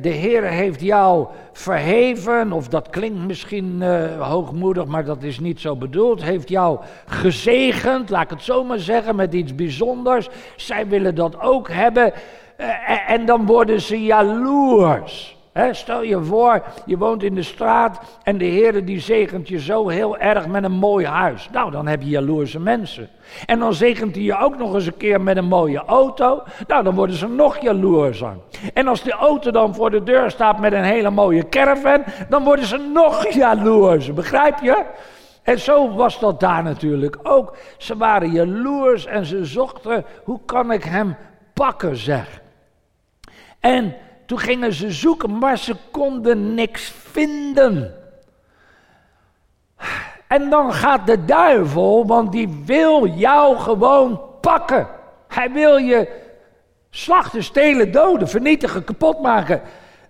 De 0.00 0.08
Heer 0.08 0.42
heeft 0.42 0.80
jou 0.80 1.26
verheven, 1.52 2.52
of 2.52 2.68
dat 2.68 2.90
klinkt 2.90 3.26
misschien 3.26 3.78
uh, 3.82 4.28
hoogmoedig, 4.28 4.86
maar 4.86 5.04
dat 5.04 5.22
is 5.22 5.40
niet 5.40 5.60
zo 5.60 5.76
bedoeld. 5.76 6.22
Heeft 6.22 6.48
jou 6.48 6.80
gezegend, 7.06 8.10
laat 8.10 8.22
ik 8.22 8.30
het 8.30 8.42
zo 8.42 8.64
maar 8.64 8.78
zeggen, 8.78 9.16
met 9.16 9.34
iets 9.34 9.54
bijzonders. 9.54 10.28
Zij 10.56 10.86
willen 10.86 11.14
dat 11.14 11.40
ook 11.40 11.70
hebben. 11.70 12.12
Uh, 12.60 13.10
en 13.10 13.26
dan 13.26 13.46
worden 13.46 13.80
ze 13.80 14.04
jaloers 14.04 15.36
stel 15.70 16.02
je 16.02 16.22
voor, 16.22 16.62
je 16.86 16.98
woont 16.98 17.22
in 17.22 17.34
de 17.34 17.42
straat 17.42 18.00
en 18.22 18.38
de 18.38 18.44
Heer 18.44 18.84
die 18.84 19.00
zegent 19.00 19.48
je 19.48 19.60
zo 19.60 19.88
heel 19.88 20.18
erg 20.18 20.46
met 20.46 20.64
een 20.64 20.72
mooi 20.72 21.06
huis. 21.06 21.48
Nou, 21.52 21.70
dan 21.70 21.86
heb 21.86 22.02
je 22.02 22.08
jaloerse 22.08 22.60
mensen. 22.60 23.08
En 23.46 23.58
dan 23.58 23.74
zegent 23.74 24.14
hij 24.14 24.24
je 24.24 24.38
ook 24.38 24.58
nog 24.58 24.74
eens 24.74 24.86
een 24.86 24.96
keer 24.96 25.20
met 25.20 25.36
een 25.36 25.44
mooie 25.44 25.84
auto. 25.84 26.42
Nou, 26.66 26.82
dan 26.82 26.94
worden 26.94 27.16
ze 27.16 27.28
nog 27.28 27.58
jaloerser. 27.58 28.36
En 28.74 28.88
als 28.88 29.02
die 29.02 29.12
auto 29.12 29.50
dan 29.50 29.74
voor 29.74 29.90
de 29.90 30.02
deur 30.02 30.30
staat 30.30 30.58
met 30.58 30.72
een 30.72 30.84
hele 30.84 31.10
mooie 31.10 31.48
caravan, 31.48 32.04
dan 32.28 32.44
worden 32.44 32.64
ze 32.64 32.90
nog 32.92 33.28
jaloerser. 33.28 34.14
Begrijp 34.14 34.58
je? 34.62 34.84
En 35.42 35.58
zo 35.58 35.94
was 35.94 36.20
dat 36.20 36.40
daar 36.40 36.62
natuurlijk 36.62 37.18
ook. 37.22 37.56
Ze 37.78 37.96
waren 37.96 38.30
jaloers 38.30 39.06
en 39.06 39.24
ze 39.24 39.44
zochten, 39.44 40.04
hoe 40.24 40.40
kan 40.46 40.72
ik 40.72 40.84
hem 40.84 41.16
pakken, 41.52 41.96
zeg. 41.96 42.40
En 43.60 43.94
toen 44.26 44.38
gingen 44.38 44.72
ze 44.72 44.92
zoeken, 44.92 45.38
maar 45.38 45.58
ze 45.58 45.76
konden 45.90 46.54
niks 46.54 46.92
vinden. 47.10 47.94
En 50.26 50.50
dan 50.50 50.72
gaat 50.72 51.06
de 51.06 51.24
duivel, 51.24 52.06
want 52.06 52.32
die 52.32 52.62
wil 52.64 53.06
jou 53.06 53.56
gewoon 53.56 54.20
pakken. 54.40 54.88
Hij 55.28 55.52
wil 55.52 55.76
je 55.76 56.08
slachten, 56.90 57.42
stelen, 57.42 57.92
doden, 57.92 58.28
vernietigen, 58.28 58.84
kapot 58.84 59.20
maken. 59.20 59.60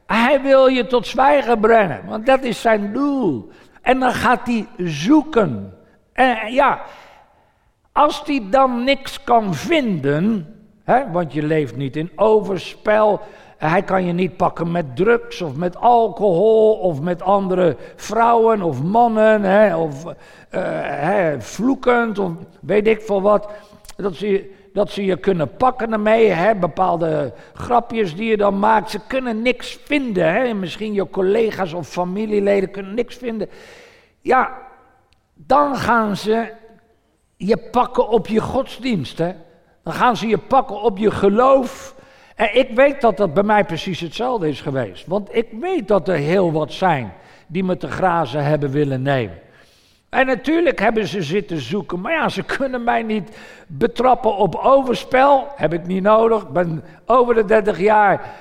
Hij 0.07 0.43
wil 0.43 0.67
je 0.67 0.87
tot 0.87 1.07
zwijgen 1.07 1.61
brengen, 1.61 2.01
want 2.07 2.27
dat 2.27 2.43
is 2.43 2.61
zijn 2.61 2.93
doel. 2.93 3.51
En 3.83 3.99
dan 3.99 4.13
gaat 4.13 4.47
hij 4.47 4.67
zoeken. 4.77 5.79
En 6.13 6.53
ja, 6.53 6.83
als 7.93 8.23
hij 8.25 8.47
dan 8.51 8.85
niks 8.85 9.25
kan 9.25 9.55
vinden, 9.55 10.55
hè, 10.85 11.11
want 11.11 11.33
je 11.33 11.43
leeft 11.43 11.77
niet 11.77 11.97
in 11.97 12.13
overspel, 12.17 13.21
hij 13.71 13.83
kan 13.83 14.05
je 14.05 14.13
niet 14.13 14.37
pakken 14.37 14.71
met 14.71 14.97
drugs 14.97 15.43
of 15.43 15.57
met 15.57 15.77
alcohol 15.77 16.75
of 16.75 17.01
met 17.01 17.23
andere 17.23 17.77
vrouwen 17.97 18.63
of 18.63 18.83
mannen 18.83 19.43
hè, 19.43 19.77
of 19.77 20.05
uh, 20.05 20.13
hè, 20.83 21.41
vloekend 21.41 22.19
of 22.19 22.31
weet 22.61 22.87
ik 22.87 23.01
veel 23.01 23.23
wat. 23.23 23.49
Dat 23.97 24.15
ze, 24.15 24.53
dat 24.73 24.91
ze 24.91 25.05
je 25.05 25.17
kunnen 25.17 25.57
pakken 25.57 25.93
ermee, 25.93 26.29
hè, 26.29 26.55
bepaalde 26.55 27.33
grapjes 27.55 28.17
die 28.17 28.29
je 28.29 28.37
dan 28.37 28.59
maakt. 28.59 28.91
Ze 28.91 28.99
kunnen 29.07 29.43
niks 29.43 29.79
vinden. 29.85 30.33
Hè. 30.33 30.55
Misschien 30.55 30.93
je 30.93 31.11
collega's 31.11 31.73
of 31.73 31.89
familieleden 31.89 32.71
kunnen 32.71 32.95
niks 32.95 33.17
vinden. 33.17 33.49
Ja, 34.21 34.59
dan 35.35 35.77
gaan 35.77 36.17
ze 36.17 36.53
je 37.37 37.57
pakken 37.57 38.09
op 38.09 38.27
je 38.27 38.41
godsdienst. 38.41 39.19
Hè. 39.19 39.33
Dan 39.83 39.93
gaan 39.93 40.17
ze 40.17 40.27
je 40.27 40.39
pakken 40.39 40.81
op 40.81 40.99
je 40.99 41.11
geloof. 41.11 41.95
En 42.35 42.57
ik 42.57 42.71
weet 42.75 43.01
dat 43.01 43.17
dat 43.17 43.35
bij 43.35 43.43
mij 43.43 43.65
precies 43.65 44.01
hetzelfde 44.01 44.49
is 44.49 44.61
geweest. 44.61 45.07
Want 45.07 45.35
ik 45.35 45.49
weet 45.61 45.89
dat 45.89 46.09
er 46.09 46.17
heel 46.17 46.53
wat 46.53 46.73
zijn 46.73 47.13
die 47.47 47.65
me 47.65 47.77
te 47.77 47.91
grazen 47.91 48.45
hebben 48.45 48.71
willen 48.71 49.03
nemen. 49.03 49.39
En 50.09 50.27
natuurlijk 50.27 50.79
hebben 50.79 51.07
ze 51.07 51.23
zitten 51.23 51.61
zoeken, 51.61 52.01
maar 52.01 52.13
ja, 52.13 52.29
ze 52.29 52.43
kunnen 52.43 52.85
mij 52.85 53.03
niet 53.03 53.37
betrappen 53.67 54.37
op 54.37 54.55
overspel. 54.55 55.49
Heb 55.57 55.73
ik 55.73 55.87
niet 55.87 56.03
nodig. 56.03 56.43
Ik 56.43 56.49
ben 56.49 56.85
over 57.07 57.35
de 57.35 57.45
30 57.45 57.79
jaar 57.79 58.35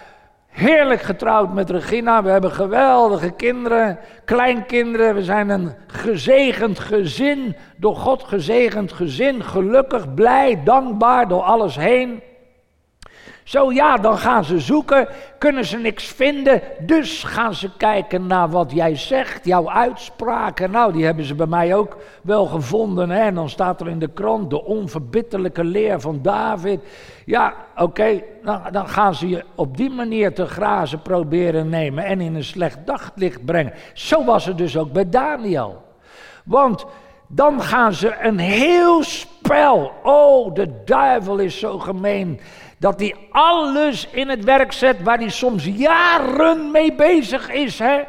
heerlijk 0.47 1.01
getrouwd 1.01 1.53
met 1.53 1.69
Regina. 1.69 2.23
We 2.23 2.29
hebben 2.29 2.51
geweldige 2.51 3.31
kinderen, 3.31 3.99
kleinkinderen. 4.25 5.15
We 5.15 5.23
zijn 5.23 5.49
een 5.49 5.73
gezegend 5.87 6.79
gezin, 6.79 7.55
door 7.77 7.95
God 7.95 8.23
gezegend 8.23 8.93
gezin. 8.93 9.43
Gelukkig, 9.43 10.13
blij, 10.13 10.61
dankbaar 10.63 11.27
door 11.27 11.41
alles 11.41 11.75
heen. 11.75 12.21
Zo 13.43 13.71
ja, 13.71 13.97
dan 13.97 14.17
gaan 14.17 14.43
ze 14.43 14.59
zoeken, 14.59 15.07
kunnen 15.37 15.65
ze 15.65 15.77
niks 15.77 16.05
vinden, 16.05 16.61
dus 16.79 17.23
gaan 17.23 17.53
ze 17.53 17.69
kijken 17.77 18.27
naar 18.27 18.49
wat 18.49 18.71
jij 18.71 18.95
zegt, 18.95 19.45
jouw 19.45 19.69
uitspraken. 19.69 20.71
Nou, 20.71 20.93
die 20.93 21.05
hebben 21.05 21.25
ze 21.25 21.35
bij 21.35 21.47
mij 21.47 21.75
ook 21.75 21.97
wel 22.21 22.45
gevonden. 22.45 23.09
Hè? 23.09 23.21
En 23.21 23.35
dan 23.35 23.49
staat 23.49 23.81
er 23.81 23.87
in 23.87 23.99
de 23.99 24.09
krant 24.13 24.49
de 24.49 24.63
onverbitterlijke 24.63 25.63
leer 25.63 26.01
van 26.01 26.19
David. 26.21 26.79
Ja, 27.25 27.53
oké, 27.77 28.21
dan, 28.43 28.61
dan 28.71 28.87
gaan 28.87 29.15
ze 29.15 29.27
je 29.27 29.43
op 29.55 29.77
die 29.77 29.89
manier 29.89 30.33
te 30.33 30.45
grazen 30.45 31.01
proberen 31.01 31.69
nemen 31.69 32.05
en 32.05 32.21
in 32.21 32.35
een 32.35 32.43
slecht 32.43 32.77
daglicht 32.85 33.45
brengen. 33.45 33.73
Zo 33.93 34.23
was 34.23 34.45
het 34.45 34.57
dus 34.57 34.77
ook 34.77 34.91
bij 34.91 35.09
Daniel. 35.09 35.81
Want 36.45 36.85
dan 37.27 37.61
gaan 37.61 37.93
ze 37.93 38.15
een 38.21 38.39
heel 38.39 39.03
spel. 39.03 39.91
Oh, 40.03 40.53
de 40.53 40.83
duivel 40.85 41.37
is 41.37 41.59
zo 41.59 41.79
gemeen. 41.79 42.39
Dat 42.83 42.99
hij 42.99 43.15
alles 43.31 44.07
in 44.11 44.29
het 44.29 44.43
werk 44.43 44.71
zet 44.71 45.03
waar 45.03 45.17
hij 45.17 45.29
soms 45.29 45.65
jaren 45.65 46.71
mee 46.71 46.93
bezig 46.95 47.51
is. 47.51 47.79
Hè? 47.79 48.01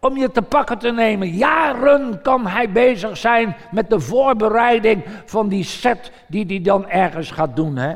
Om 0.00 0.16
je 0.16 0.30
te 0.30 0.42
pakken 0.42 0.78
te 0.78 0.90
nemen. 0.90 1.28
Jaren 1.28 2.22
kan 2.22 2.46
hij 2.46 2.70
bezig 2.70 3.16
zijn 3.16 3.56
met 3.70 3.90
de 3.90 4.00
voorbereiding 4.00 5.04
van 5.24 5.48
die 5.48 5.64
set 5.64 6.12
die 6.28 6.44
hij 6.46 6.60
dan 6.60 6.88
ergens 6.88 7.30
gaat 7.30 7.56
doen. 7.56 7.76
Hè? 7.76 7.94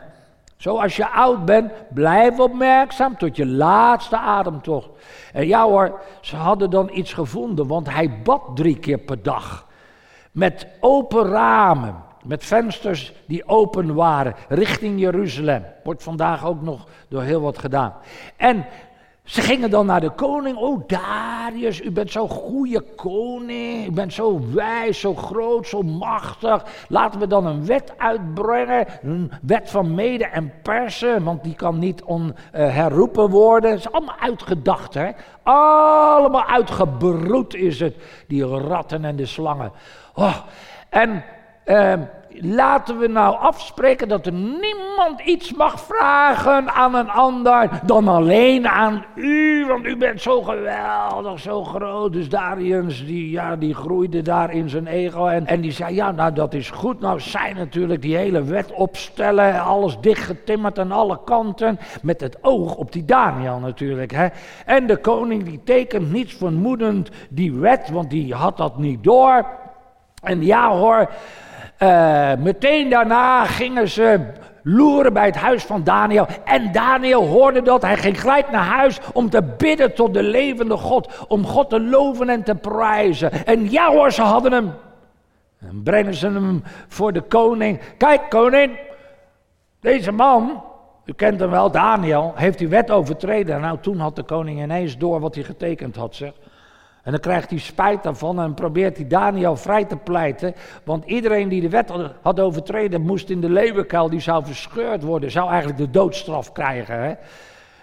Zoals 0.56 0.96
je 0.96 1.08
oud 1.08 1.44
bent, 1.44 1.72
blijf 1.88 2.38
opmerkzaam 2.38 3.16
tot 3.16 3.36
je 3.36 3.46
laatste 3.46 4.18
ademtocht. 4.18 4.88
En 5.32 5.46
ja 5.46 5.64
hoor, 5.64 6.00
ze 6.20 6.36
hadden 6.36 6.70
dan 6.70 6.90
iets 6.92 7.12
gevonden, 7.12 7.66
want 7.66 7.90
hij 7.90 8.20
bad 8.22 8.42
drie 8.54 8.78
keer 8.78 8.98
per 8.98 9.22
dag. 9.22 9.66
Met 10.32 10.66
open 10.80 11.26
ramen, 11.26 11.94
met 12.24 12.44
vensters 12.44 13.12
die 13.26 13.48
open 13.48 13.94
waren, 13.94 14.34
richting 14.48 15.00
Jeruzalem. 15.00 15.64
Wordt 15.84 16.02
vandaag 16.02 16.46
ook 16.46 16.62
nog 16.62 16.86
door 17.08 17.22
heel 17.22 17.40
wat 17.40 17.58
gedaan. 17.58 17.94
En 18.36 18.66
ze 19.30 19.40
gingen 19.40 19.70
dan 19.70 19.86
naar 19.86 20.00
de 20.00 20.10
koning. 20.10 20.56
Oh, 20.56 20.82
Darius, 20.86 21.80
u 21.80 21.90
bent 21.90 22.10
zo'n 22.10 22.28
goede 22.28 22.80
koning. 22.96 23.86
U 23.86 23.90
bent 23.90 24.12
zo 24.12 24.40
wijs, 24.52 25.00
zo 25.00 25.14
groot, 25.14 25.66
zo 25.66 25.82
machtig. 25.82 26.64
Laten 26.88 27.20
we 27.20 27.26
dan 27.26 27.46
een 27.46 27.66
wet 27.66 27.92
uitbrengen. 27.98 28.86
Een 29.02 29.32
wet 29.42 29.70
van 29.70 29.94
mede 29.94 30.24
en 30.24 30.52
persen. 30.62 31.24
Want 31.24 31.44
die 31.44 31.54
kan 31.54 31.78
niet 31.78 32.02
onherroepen 32.02 33.28
worden. 33.28 33.70
Het 33.70 33.78
is 33.78 33.92
allemaal 33.92 34.18
uitgedacht, 34.20 34.94
hè? 34.94 35.10
Allemaal 35.42 36.46
uitgebroed 36.46 37.54
is 37.54 37.80
het. 37.80 37.94
Die 38.26 38.46
ratten 38.46 39.04
en 39.04 39.16
de 39.16 39.26
slangen. 39.26 39.72
Oh, 40.14 40.36
en. 40.88 41.24
Uh, 41.66 41.92
laten 42.42 42.98
we 42.98 43.06
nou 43.06 43.36
afspreken 43.36 44.08
dat 44.08 44.26
er 44.26 44.32
niemand 44.32 45.20
iets 45.24 45.54
mag 45.54 45.80
vragen 45.80 46.70
aan 46.70 46.94
een 46.94 47.10
ander 47.10 47.68
dan 47.84 48.08
alleen 48.08 48.68
aan 48.68 49.04
u, 49.14 49.66
want 49.66 49.86
u 49.86 49.96
bent 49.96 50.20
zo 50.20 50.42
geweldig, 50.42 51.40
zo 51.40 51.64
groot. 51.64 52.12
Dus 52.12 52.28
Darius, 52.28 53.06
die, 53.06 53.30
ja, 53.30 53.56
die 53.56 53.74
groeide 53.74 54.22
daar 54.22 54.54
in 54.54 54.68
zijn 54.68 54.86
ego 54.86 55.26
en, 55.26 55.46
en 55.46 55.60
die 55.60 55.72
zei, 55.72 55.94
ja, 55.94 56.10
nou 56.10 56.32
dat 56.32 56.54
is 56.54 56.70
goed. 56.70 57.00
Nou, 57.00 57.20
zij 57.20 57.52
natuurlijk 57.52 58.02
die 58.02 58.16
hele 58.16 58.42
wet 58.42 58.72
opstellen, 58.72 59.62
alles 59.62 59.98
dichtgetimmerd 60.00 60.78
aan 60.78 60.92
alle 60.92 61.20
kanten, 61.24 61.78
met 62.02 62.20
het 62.20 62.38
oog 62.40 62.74
op 62.74 62.92
die 62.92 63.04
Daniel 63.04 63.58
natuurlijk. 63.58 64.12
Hè. 64.12 64.26
En 64.66 64.86
de 64.86 64.96
koning 64.96 65.42
die 65.42 65.60
tekent 65.64 66.12
niets 66.12 66.34
vermoedend 66.34 67.10
die 67.30 67.52
wet, 67.52 67.90
want 67.90 68.10
die 68.10 68.34
had 68.34 68.56
dat 68.56 68.78
niet 68.78 69.04
door. 69.04 69.46
En 70.22 70.44
ja 70.44 70.70
hoor, 70.76 71.10
uh, 71.82 72.32
meteen 72.38 72.88
daarna 72.88 73.44
gingen 73.44 73.88
ze 73.88 74.20
loeren 74.62 75.12
bij 75.12 75.26
het 75.26 75.36
huis 75.36 75.64
van 75.64 75.84
Daniel. 75.84 76.26
En 76.44 76.72
Daniel 76.72 77.26
hoorde 77.26 77.62
dat. 77.62 77.82
Hij 77.82 77.96
ging 77.96 78.20
gelijk 78.20 78.50
naar 78.50 78.64
huis 78.64 78.98
om 79.12 79.30
te 79.30 79.42
bidden 79.42 79.94
tot 79.94 80.14
de 80.14 80.22
levende 80.22 80.76
God. 80.76 81.26
Om 81.28 81.46
God 81.46 81.70
te 81.70 81.80
loven 81.80 82.28
en 82.28 82.42
te 82.42 82.54
prijzen. 82.54 83.46
En 83.46 83.70
ja 83.70 83.90
hoor, 83.90 84.12
ze 84.12 84.22
hadden 84.22 84.52
hem. 84.52 84.72
En 85.58 85.82
brengen 85.82 86.14
ze 86.14 86.26
hem 86.26 86.62
voor 86.88 87.12
de 87.12 87.20
koning. 87.20 87.80
Kijk, 87.96 88.20
koning. 88.28 88.78
Deze 89.80 90.12
man, 90.12 90.62
u 91.04 91.12
kent 91.12 91.40
hem 91.40 91.50
wel, 91.50 91.70
Daniel, 91.70 92.32
heeft 92.34 92.58
die 92.58 92.68
wet 92.68 92.90
overtreden. 92.90 93.60
Nou, 93.60 93.78
toen 93.80 93.98
had 93.98 94.16
de 94.16 94.22
koning 94.22 94.62
ineens 94.62 94.98
door 94.98 95.20
wat 95.20 95.34
hij 95.34 95.44
getekend 95.44 95.96
had, 95.96 96.14
zeg. 96.14 96.32
En 97.02 97.10
dan 97.10 97.20
krijgt 97.20 97.50
hij 97.50 97.58
spijt 97.58 98.02
daarvan 98.02 98.40
en 98.40 98.54
probeert 98.54 98.96
hij 98.96 99.06
Daniel 99.06 99.56
vrij 99.56 99.84
te 99.84 99.96
pleiten. 99.96 100.54
Want 100.84 101.04
iedereen 101.04 101.48
die 101.48 101.60
de 101.60 101.68
wet 101.68 101.92
had 102.22 102.40
overtreden 102.40 103.00
moest 103.00 103.30
in 103.30 103.40
de 103.40 103.50
leeuwenkuil, 103.50 104.10
die 104.10 104.20
zou 104.20 104.44
verscheurd 104.44 105.02
worden. 105.02 105.30
Zou 105.30 105.48
eigenlijk 105.48 105.78
de 105.78 105.90
doodstraf 105.90 106.52
krijgen. 106.52 107.02
Hè? 107.02 107.12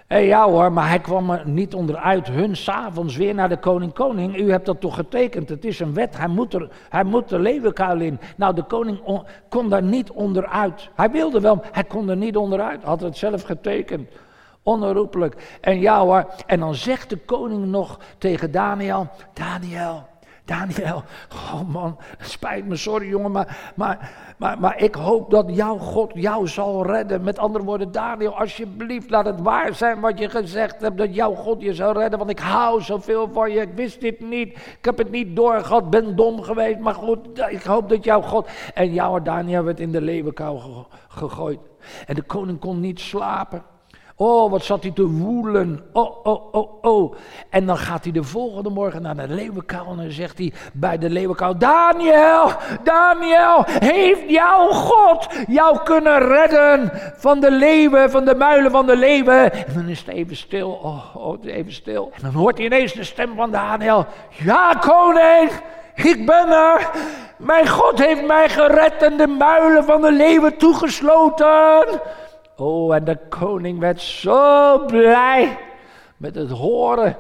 En 0.07 0.21
ja 0.21 0.49
hoor, 0.49 0.71
maar 0.71 0.89
hij 0.89 0.99
kwam 0.99 1.29
er 1.29 1.41
niet 1.45 1.73
onderuit. 1.73 2.27
Hun 2.27 2.55
s'avonds 2.55 3.15
weer 3.15 3.33
naar 3.33 3.49
de 3.49 3.57
koning. 3.57 3.93
Koning, 3.93 4.37
u 4.37 4.51
hebt 4.51 4.65
dat 4.65 4.81
toch 4.81 4.95
getekend? 4.95 5.49
Het 5.49 5.65
is 5.65 5.79
een 5.79 5.93
wet, 5.93 6.17
hij 6.17 6.27
moet, 6.27 6.53
er, 6.53 6.69
hij 6.89 7.03
moet 7.03 7.29
de 7.29 7.39
leeuwenkuil 7.39 7.99
in. 7.99 8.19
Nou, 8.35 8.55
de 8.55 8.63
koning 8.63 8.99
kon 9.49 9.69
daar 9.69 9.83
niet 9.83 10.11
onderuit. 10.11 10.89
Hij 10.95 11.11
wilde 11.11 11.39
wel, 11.39 11.63
hij 11.71 11.83
kon 11.83 12.09
er 12.09 12.17
niet 12.17 12.37
onderuit. 12.37 12.83
Had 12.83 13.01
het 13.01 13.17
zelf 13.17 13.41
getekend. 13.43 14.09
Onherroepelijk. 14.67 15.57
En 15.61 15.79
ja 15.79 15.99
hoor, 15.99 16.27
en 16.45 16.59
dan 16.59 16.75
zegt 16.75 17.09
de 17.09 17.17
koning 17.17 17.65
nog 17.65 17.99
tegen 18.17 18.51
Daniel, 18.51 19.07
Daniel, 19.33 20.07
Daniel, 20.45 21.03
oh 21.33 21.61
man, 21.67 21.97
spijt 22.19 22.65
me, 22.65 22.75
sorry 22.75 23.07
jongen, 23.07 23.31
maar, 23.31 23.73
maar, 23.75 24.11
maar, 24.37 24.59
maar 24.59 24.81
ik 24.81 24.95
hoop 24.95 25.31
dat 25.31 25.45
jouw 25.55 25.77
God 25.77 26.11
jou 26.15 26.47
zal 26.47 26.85
redden. 26.85 27.23
Met 27.23 27.37
andere 27.37 27.63
woorden, 27.63 27.91
Daniel, 27.91 28.39
alsjeblieft, 28.39 29.09
laat 29.09 29.25
het 29.25 29.41
waar 29.41 29.75
zijn 29.75 29.99
wat 29.99 30.19
je 30.19 30.29
gezegd 30.29 30.81
hebt, 30.81 30.97
dat 30.97 31.15
jouw 31.15 31.33
God 31.33 31.61
je 31.61 31.73
zal 31.73 31.93
redden, 31.93 32.19
want 32.19 32.31
ik 32.31 32.39
hou 32.39 32.81
zoveel 32.81 33.29
van 33.33 33.51
je, 33.51 33.61
ik 33.61 33.73
wist 33.75 34.01
dit 34.01 34.19
niet, 34.19 34.47
ik 34.57 34.85
heb 34.85 34.97
het 34.97 35.11
niet 35.11 35.35
doorgehad, 35.35 35.89
ben 35.89 36.15
dom 36.15 36.41
geweest, 36.41 36.79
maar 36.79 36.95
goed, 36.95 37.19
ik 37.49 37.63
hoop 37.63 37.89
dat 37.89 38.03
jouw 38.03 38.21
God... 38.21 38.49
En 38.73 38.93
jouw 38.93 39.21
Daniel 39.21 39.63
werd 39.63 39.79
in 39.79 39.91
de 39.91 40.01
leeuwenkou 40.01 40.59
gegooid. 41.07 41.59
En 42.05 42.15
de 42.15 42.21
koning 42.21 42.59
kon 42.59 42.79
niet 42.79 42.99
slapen. 42.99 43.75
Oh, 44.19 44.51
wat 44.51 44.63
zat 44.63 44.83
hij 44.83 44.91
te 44.91 45.07
woelen. 45.07 45.85
Oh, 45.93 46.25
oh, 46.25 46.53
oh, 46.53 46.83
oh. 46.83 47.15
En 47.49 47.65
dan 47.65 47.77
gaat 47.77 48.03
hij 48.03 48.13
de 48.13 48.23
volgende 48.23 48.69
morgen 48.69 49.01
naar 49.01 49.15
de 49.15 49.27
leeuwenkuil 49.27 49.85
en 49.89 49.97
dan 49.97 50.11
zegt 50.11 50.37
hij 50.37 50.53
bij 50.73 50.97
de 50.97 51.09
leeuwenkuil: 51.09 51.57
Daniel, 51.57 52.51
Daniel, 52.83 53.63
heeft 53.65 54.29
jouw 54.29 54.71
God 54.71 55.27
jou 55.47 55.79
kunnen 55.83 56.19
redden 56.19 56.91
van 57.17 57.39
de 57.39 57.51
leeuwen, 57.51 58.11
van 58.11 58.25
de 58.25 58.35
muilen 58.35 58.71
van 58.71 58.85
de 58.85 58.95
leeuwen? 58.97 59.53
En 59.53 59.73
dan 59.73 59.87
is 59.87 59.99
het 59.99 60.07
even 60.07 60.35
stil. 60.35 60.69
Oh, 60.71 61.15
oh 61.15 61.45
even 61.45 61.73
stil. 61.73 62.11
En 62.13 62.21
dan 62.21 62.33
hoort 62.33 62.57
hij 62.57 62.65
ineens 62.65 62.93
de 62.93 63.03
stem 63.03 63.35
van 63.35 63.51
Daniel: 63.51 64.05
Ja, 64.29 64.73
koning. 64.73 65.51
Ik 65.95 66.25
ben 66.25 66.49
er. 66.49 66.89
Mijn 67.37 67.67
God 67.67 67.99
heeft 67.99 68.25
mij 68.25 68.49
gered 68.49 69.03
en 69.03 69.17
de 69.17 69.27
muilen 69.27 69.83
van 69.83 70.01
de 70.01 70.11
leeuwen 70.11 70.57
toegesloten. 70.57 71.85
Oh, 72.57 72.95
en 72.95 73.03
de 73.03 73.17
koning 73.29 73.79
werd 73.79 74.01
zo 74.01 74.85
blij 74.85 75.57
met 76.17 76.35
het 76.35 76.49
horen 76.49 77.17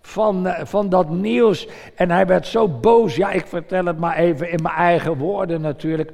van, 0.00 0.46
eh, 0.46 0.64
van 0.64 0.88
dat 0.88 1.10
nieuws. 1.10 1.68
En 1.94 2.10
hij 2.10 2.26
werd 2.26 2.46
zo 2.46 2.68
boos. 2.68 3.16
Ja, 3.16 3.30
ik 3.30 3.46
vertel 3.46 3.84
het 3.84 3.98
maar 3.98 4.16
even 4.16 4.50
in 4.50 4.62
mijn 4.62 4.74
eigen 4.74 5.16
woorden 5.16 5.60
natuurlijk. 5.60 6.12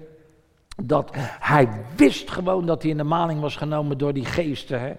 Dat 0.82 1.10
hij 1.40 1.68
wist 1.96 2.30
gewoon 2.30 2.66
dat 2.66 2.82
hij 2.82 2.90
in 2.90 2.96
de 2.96 3.04
maling 3.04 3.40
was 3.40 3.56
genomen 3.56 3.98
door 3.98 4.12
die 4.12 4.24
geesten. 4.24 4.80
Hè? 4.80 4.92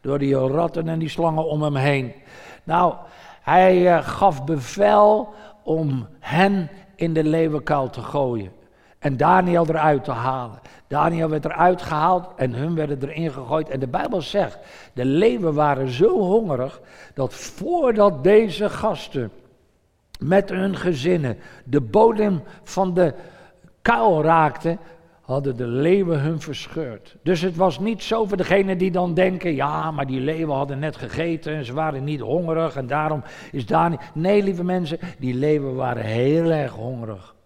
Door 0.00 0.18
die 0.18 0.34
ratten 0.34 0.88
en 0.88 0.98
die 0.98 1.08
slangen 1.08 1.46
om 1.46 1.62
hem 1.62 1.76
heen. 1.76 2.12
Nou, 2.64 2.94
hij 3.42 3.80
uh, 3.82 3.98
gaf 4.06 4.44
bevel 4.44 5.34
om 5.62 6.06
hen 6.20 6.70
in 6.94 7.12
de 7.12 7.24
leeuwenkuil 7.24 7.90
te 7.90 8.02
gooien. 8.02 8.52
En 8.98 9.16
Daniel 9.16 9.66
eruit 9.68 10.04
te 10.04 10.10
halen. 10.10 10.58
Daniel 10.86 11.28
werd 11.28 11.44
eruit 11.44 11.82
gehaald 11.82 12.28
en 12.36 12.52
hun 12.52 12.74
werden 12.74 13.02
erin 13.02 13.32
gegooid. 13.32 13.68
En 13.68 13.80
de 13.80 13.88
Bijbel 13.88 14.22
zegt, 14.22 14.58
de 14.92 15.04
leeuwen 15.04 15.54
waren 15.54 15.88
zo 15.88 16.20
hongerig 16.20 16.80
dat 17.14 17.34
voordat 17.34 18.24
deze 18.24 18.70
gasten 18.70 19.30
met 20.18 20.48
hun 20.48 20.76
gezinnen 20.76 21.38
de 21.64 21.80
bodem 21.80 22.42
van 22.62 22.94
de 22.94 23.14
kuil 23.82 24.22
raakten, 24.22 24.78
hadden 25.20 25.56
de 25.56 25.66
leeuwen 25.66 26.20
hun 26.20 26.40
verscheurd. 26.40 27.16
Dus 27.22 27.40
het 27.40 27.56
was 27.56 27.78
niet 27.78 28.02
zo 28.02 28.24
voor 28.24 28.36
degenen 28.36 28.78
die 28.78 28.90
dan 28.90 29.14
denken, 29.14 29.54
ja, 29.54 29.90
maar 29.90 30.06
die 30.06 30.20
leeuwen 30.20 30.56
hadden 30.56 30.78
net 30.78 30.96
gegeten 30.96 31.54
en 31.54 31.64
ze 31.64 31.72
waren 31.72 32.04
niet 32.04 32.20
hongerig 32.20 32.76
en 32.76 32.86
daarom 32.86 33.22
is 33.52 33.66
Daniel... 33.66 34.00
Nee, 34.14 34.42
lieve 34.42 34.64
mensen, 34.64 34.98
die 35.18 35.34
leeuwen 35.34 35.74
waren 35.74 36.04
heel 36.04 36.50
erg 36.50 36.72
hongerig. 36.72 37.36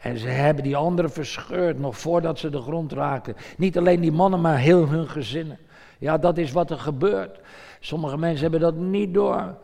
En 0.00 0.18
ze 0.18 0.28
hebben 0.28 0.64
die 0.64 0.76
anderen 0.76 1.10
verscheurd 1.10 1.78
nog 1.78 1.98
voordat 1.98 2.38
ze 2.38 2.50
de 2.50 2.60
grond 2.60 2.92
raakten. 2.92 3.36
Niet 3.56 3.78
alleen 3.78 4.00
die 4.00 4.12
mannen, 4.12 4.40
maar 4.40 4.58
heel 4.58 4.88
hun 4.88 5.08
gezinnen. 5.08 5.58
Ja, 5.98 6.18
dat 6.18 6.38
is 6.38 6.52
wat 6.52 6.70
er 6.70 6.78
gebeurt. 6.78 7.40
Sommige 7.80 8.18
mensen 8.18 8.42
hebben 8.42 8.60
dat 8.60 8.76
niet 8.76 9.14
door. 9.14 9.56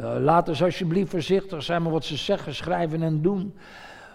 Uh, 0.00 0.16
laten 0.20 0.56
ze 0.56 0.64
alsjeblieft 0.64 1.10
voorzichtig 1.10 1.62
zijn 1.62 1.82
met 1.82 1.92
wat 1.92 2.04
ze 2.04 2.16
zeggen, 2.16 2.54
schrijven 2.54 3.02
en 3.02 3.22
doen. 3.22 3.54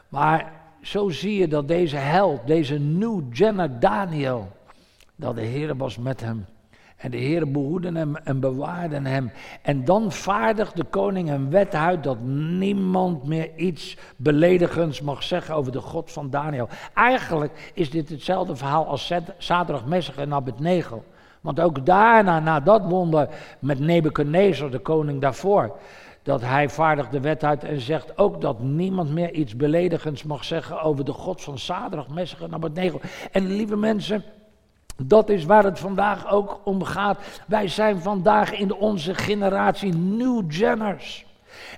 Maar 0.09 0.51
zo 0.81 1.09
zie 1.09 1.35
je 1.35 1.47
dat 1.47 1.67
deze 1.67 1.97
held, 1.97 2.47
deze 2.47 2.79
New 2.79 3.21
Jenner 3.31 3.79
Daniel, 3.79 4.51
dat 5.15 5.35
de 5.35 5.41
Heer 5.41 5.77
was 5.77 5.97
met 5.97 6.21
hem. 6.21 6.45
En 7.01 7.11
de 7.11 7.17
Heer 7.17 7.51
behoedde 7.51 7.91
hem 7.91 8.15
en 8.15 8.39
bewaarde 8.39 8.99
hem. 9.09 9.31
En 9.61 9.85
dan 9.85 10.11
vaardigt 10.11 10.75
de 10.75 10.83
koning 10.83 11.29
een 11.29 11.49
wet 11.49 11.75
uit 11.75 12.03
dat 12.03 12.21
niemand 12.59 13.23
meer 13.23 13.55
iets 13.55 13.97
beledigends 14.15 15.01
mag 15.01 15.23
zeggen 15.23 15.55
over 15.55 15.71
de 15.71 15.81
God 15.81 16.11
van 16.11 16.29
Daniel. 16.29 16.69
Eigenlijk 16.93 17.71
is 17.73 17.89
dit 17.89 18.09
hetzelfde 18.09 18.55
verhaal 18.55 18.85
als 18.85 19.13
Sadrach, 19.37 19.85
Messach 19.85 20.17
en 20.17 20.33
Abednego. 20.33 21.03
Want 21.41 21.59
ook 21.59 21.85
daarna, 21.85 22.39
na 22.39 22.59
dat 22.59 22.85
wonder 22.85 23.29
met 23.59 23.79
Nebuchadnezzar, 23.79 24.71
de 24.71 24.79
koning 24.79 25.21
daarvoor, 25.21 25.77
dat 26.23 26.41
hij 26.41 26.69
vaardigt 26.69 27.11
de 27.11 27.19
wet 27.19 27.43
uit 27.43 27.63
en 27.63 27.79
zegt 27.79 28.17
ook 28.17 28.41
dat 28.41 28.59
niemand 28.59 29.09
meer 29.09 29.33
iets 29.33 29.55
beledigends 29.55 30.23
mag 30.23 30.43
zeggen 30.43 30.81
over 30.81 31.05
de 31.05 31.13
God 31.13 31.41
van 31.41 31.57
Sadrach, 31.57 32.07
Messach 32.07 32.41
en 32.41 32.53
Abednego. 32.53 32.99
En 33.31 33.47
lieve 33.47 33.77
mensen, 33.77 34.23
dat 35.05 35.29
is 35.29 35.45
waar 35.45 35.63
het 35.63 35.79
vandaag 35.79 36.31
ook 36.31 36.59
om 36.63 36.83
gaat. 36.83 37.19
Wij 37.47 37.67
zijn 37.67 38.01
vandaag 38.01 38.51
in 38.51 38.73
onze 38.73 39.15
generatie 39.15 39.93
New 39.93 40.51
Jenners. 40.51 41.25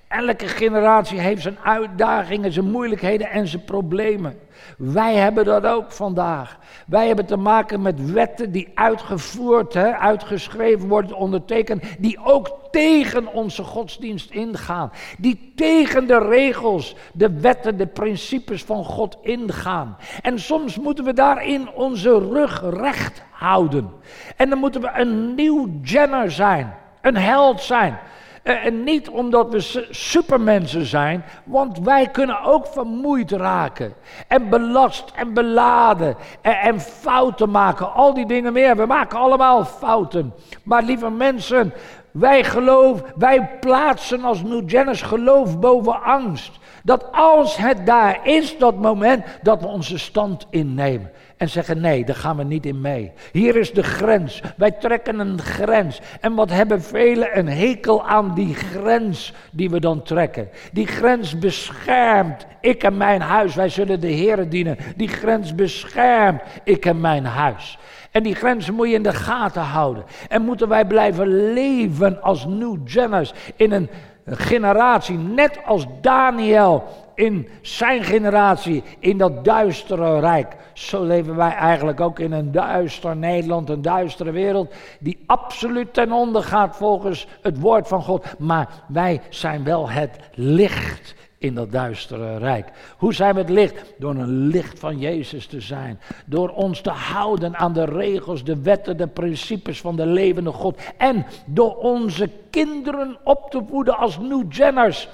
Elke 0.08 0.48
generatie 0.48 1.20
heeft 1.20 1.42
zijn 1.42 1.58
uitdagingen, 1.64 2.52
zijn 2.52 2.72
moeilijkheden 2.72 3.30
en 3.30 3.48
zijn 3.48 3.64
problemen. 3.64 4.40
Wij 4.78 5.16
hebben 5.16 5.46
dat 5.46 5.66
ook 5.66 5.92
vandaag. 5.92 6.58
Wij 6.88 7.08
hebben 7.08 7.26
te 7.26 7.38
maken 7.38 7.82
met 7.82 8.12
wetten 8.12 8.52
die 8.52 8.72
uitgevoerd, 8.76 9.74
hè, 9.74 9.98
uitgeschreven 9.98 10.88
worden, 10.88 11.16
ondertekend, 11.16 11.84
die 12.00 12.20
ook 12.24 12.58
tegen 12.72 13.34
onze 13.34 13.64
godsdienst 13.64 14.32
ingaan. 14.32 14.92
Die 15.18 15.52
tegen 15.56 16.08
de 16.08 16.20
regels, 16.20 16.96
de 17.14 17.40
wetten, 17.40 17.78
de 17.78 17.88
principes 17.88 18.64
van 18.64 18.86
God 18.86 19.18
ingaan. 19.22 19.98
En 20.22 20.40
soms 20.40 20.80
moeten 20.80 21.06
we 21.06 21.14
daarin 21.14 21.70
onze 21.70 22.20
rug 22.20 22.64
recht 22.70 23.24
houden. 23.32 23.92
En 24.36 24.50
dan 24.50 24.58
moeten 24.58 24.82
we 24.82 24.90
een 24.94 25.36
nieuw 25.36 25.70
Jenner 25.82 26.32
zijn, 26.32 26.74
een 27.02 27.18
held 27.18 27.62
zijn. 27.62 28.00
Eh, 28.44 28.66
en 28.66 28.84
niet 28.84 29.10
omdat 29.10 29.52
we 29.52 29.88
supermensen 29.90 30.86
zijn, 30.86 31.24
want 31.44 31.80
wij 31.80 32.08
kunnen 32.08 32.44
ook 32.44 32.68
vermoeid 32.68 33.32
raken. 33.32 33.94
En 34.28 34.50
belast 34.50 35.12
en 35.16 35.34
beladen 35.34 36.16
en, 36.42 36.60
en 36.60 36.80
fouten 36.80 37.50
maken. 37.50 37.94
Al 37.94 38.14
die 38.14 38.26
dingen 38.26 38.54
meer. 38.54 38.76
We 38.76 38.86
maken 38.86 39.20
allemaal 39.20 39.66
fouten. 39.66 40.34
Maar 40.64 40.84
lieve 40.84 41.10
mensen, 41.10 41.74
wij 42.12 42.44
geloven, 42.44 43.06
wij 43.16 43.50
plaatsen 43.60 44.24
als 44.24 44.44
New 44.44 44.70
geloof 45.02 45.60
boven 45.60 46.02
angst. 46.02 46.60
Dat 46.86 47.06
als 47.12 47.58
het 47.58 47.86
daar 47.86 48.20
is, 48.24 48.58
dat 48.58 48.76
moment, 48.76 49.26
dat 49.42 49.62
we 49.62 49.68
onze 49.68 49.98
stand 49.98 50.48
innemen 50.50 51.12
en 51.38 51.50
zeggen: 51.50 51.82
nee, 51.82 52.06
daar 52.06 52.16
gaan 52.16 52.38
we 52.38 52.44
niet 52.44 52.66
in 52.66 52.82
mee. 52.82 53.12
Hier 53.32 53.56
is 53.56 53.74
de 53.74 53.84
grens. 53.84 54.42
Wij 54.58 54.72
trekken 54.72 55.20
een 55.20 55.42
grens. 55.42 56.02
En 56.22 56.36
wat 56.36 56.50
hebben 56.50 56.82
velen 56.82 57.38
een 57.38 57.48
hekel 57.48 58.06
aan 58.06 58.34
die 58.36 58.54
grens 58.54 59.34
die 59.52 59.70
we 59.70 59.80
dan 59.80 60.04
trekken? 60.04 60.50
Die 60.72 60.88
grens 60.88 61.40
beschermt 61.40 62.46
ik 62.62 62.84
en 62.84 62.98
mijn 62.98 63.22
huis. 63.22 63.56
Wij 63.56 63.70
zullen 63.70 64.00
de 64.00 64.08
Heeren 64.08 64.50
dienen. 64.50 64.78
Die 64.96 65.08
grens 65.08 65.56
beschermt 65.56 66.42
ik 66.64 66.86
en 66.86 67.02
mijn 67.02 67.26
huis. 67.26 67.78
En 68.12 68.24
die 68.24 68.36
grenzen 68.36 68.74
moet 68.74 68.88
je 68.88 68.94
in 68.94 69.04
de 69.04 69.14
gaten 69.14 69.62
houden. 69.62 70.04
En 70.30 70.42
moeten 70.42 70.68
wij 70.68 70.86
blijven 70.86 71.54
leven 71.54 72.22
als 72.22 72.46
New 72.46 72.78
Jenners 72.86 73.34
in 73.56 73.72
een 73.72 73.90
generatie, 74.26 75.18
net 75.18 75.60
als 75.66 75.86
Daniel 76.02 76.84
in 77.16 77.48
zijn 77.62 78.04
generatie, 78.04 78.84
in 79.00 79.18
dat 79.18 79.46
duistere 79.46 80.20
rijk. 80.20 80.56
Zo 80.74 81.04
leven 81.04 81.36
wij 81.36 81.52
eigenlijk 81.52 82.00
ook 82.00 82.20
in 82.20 82.32
een 82.32 82.52
duister 82.52 83.16
Nederland, 83.16 83.70
een 83.70 83.82
duistere 83.82 84.32
wereld, 84.32 84.74
die 85.00 85.24
absoluut 85.26 85.94
ten 85.94 86.12
onder 86.12 86.44
gaat 86.44 86.76
volgens 86.76 87.28
het 87.42 87.60
woord 87.60 87.88
van 87.88 88.02
God. 88.02 88.26
Maar 88.38 88.70
wij 88.88 89.22
zijn 89.30 89.64
wel 89.64 89.90
het 89.90 90.18
licht 90.34 91.16
in 91.44 91.54
dat 91.54 91.72
duistere 91.72 92.38
rijk. 92.38 92.68
Hoe 92.98 93.14
zijn 93.14 93.34
we 93.34 93.40
het 93.40 93.50
licht? 93.50 93.94
Door 93.98 94.16
een 94.16 94.48
licht 94.48 94.80
van 94.80 95.00
Jezus 95.00 95.46
te 95.46 95.62
zijn. 95.62 96.00
Door 96.26 96.50
ons 96.50 96.82
te 96.82 96.90
houden 96.90 97.56
aan 97.56 97.74
de 97.74 97.86
regels, 97.86 98.44
de 98.44 98.62
wetten, 98.62 98.98
de 98.98 99.08
principes 99.08 99.82
van 99.82 99.96
de 99.96 100.06
levende 100.06 100.52
God. 100.52 100.80
En 100.98 101.26
door 101.46 101.76
onze 101.76 102.30
kinderen 102.50 103.18
op 103.24 103.52
te 103.52 103.62
voeden 103.70 103.98
als 103.98 104.20
New 104.20 104.54
Jenners. 104.54 105.10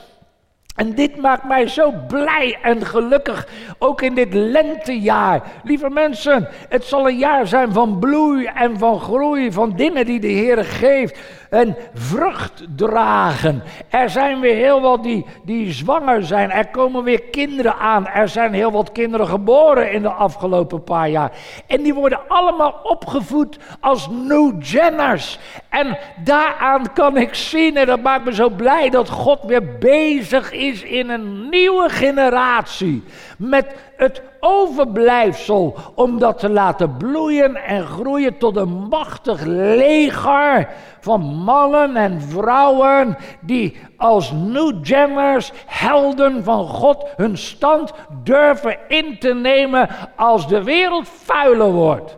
En 0.79 0.95
dit 0.95 1.17
maakt 1.17 1.43
mij 1.43 1.67
zo 1.67 1.93
blij 2.07 2.57
en 2.61 2.85
gelukkig, 2.85 3.47
ook 3.79 4.01
in 4.01 4.15
dit 4.15 4.33
lentejaar. 4.33 5.43
Lieve 5.63 5.89
mensen, 5.89 6.47
het 6.69 6.83
zal 6.83 7.07
een 7.07 7.17
jaar 7.17 7.47
zijn 7.47 7.73
van 7.73 7.99
bloei 7.99 8.45
en 8.45 8.77
van 8.77 8.99
groei, 8.99 9.51
van 9.51 9.75
dingen 9.75 10.05
die 10.05 10.19
de 10.19 10.27
Heer 10.27 10.65
geeft 10.65 11.19
en 11.49 11.75
vrucht 11.93 12.63
dragen. 12.75 13.63
Er 13.89 14.09
zijn 14.09 14.39
weer 14.39 14.55
heel 14.55 14.81
wat 14.81 15.03
die, 15.03 15.25
die 15.43 15.71
zwanger 15.71 16.23
zijn. 16.23 16.51
Er 16.51 16.67
komen 16.67 17.03
weer 17.03 17.21
kinderen 17.21 17.75
aan. 17.75 18.07
Er 18.07 18.29
zijn 18.29 18.53
heel 18.53 18.71
wat 18.71 18.91
kinderen 18.91 19.27
geboren 19.27 19.91
in 19.91 20.01
de 20.01 20.11
afgelopen 20.11 20.83
paar 20.83 21.09
jaar. 21.09 21.31
En 21.67 21.81
die 21.81 21.93
worden 21.93 22.19
allemaal 22.27 22.79
opgevoed 22.83 23.57
als 23.79 24.09
New 24.09 24.63
Jenners. 24.63 25.39
En 25.69 25.97
daaraan 26.23 26.93
kan 26.93 27.17
ik 27.17 27.35
zien, 27.35 27.77
en 27.77 27.85
dat 27.85 28.01
maakt 28.01 28.25
me 28.25 28.33
zo 28.33 28.49
blij, 28.49 28.89
dat 28.89 29.09
God 29.09 29.39
weer 29.43 29.77
bezig 29.77 30.51
is 30.51 30.83
in 30.83 31.09
een 31.09 31.49
nieuwe 31.49 31.89
generatie. 31.89 33.03
Met 33.37 33.75
het 33.97 34.21
overblijfsel 34.39 35.75
om 35.95 36.19
dat 36.19 36.39
te 36.39 36.49
laten 36.49 36.97
bloeien 36.97 37.55
en 37.55 37.85
groeien 37.85 38.37
tot 38.37 38.55
een 38.55 38.87
machtig 38.89 39.41
leger 39.45 40.67
van 40.99 41.21
mannen 41.21 41.95
en 41.95 42.21
vrouwen 42.21 43.17
die 43.41 43.77
als 43.97 44.31
New 44.31 44.85
Jammers, 44.85 45.51
helden 45.65 46.43
van 46.43 46.67
God, 46.67 47.05
hun 47.15 47.37
stand 47.37 47.91
durven 48.23 48.77
in 48.87 49.19
te 49.19 49.33
nemen 49.33 49.89
als 50.15 50.47
de 50.47 50.63
wereld 50.63 51.07
vuiler 51.07 51.71
wordt 51.71 52.17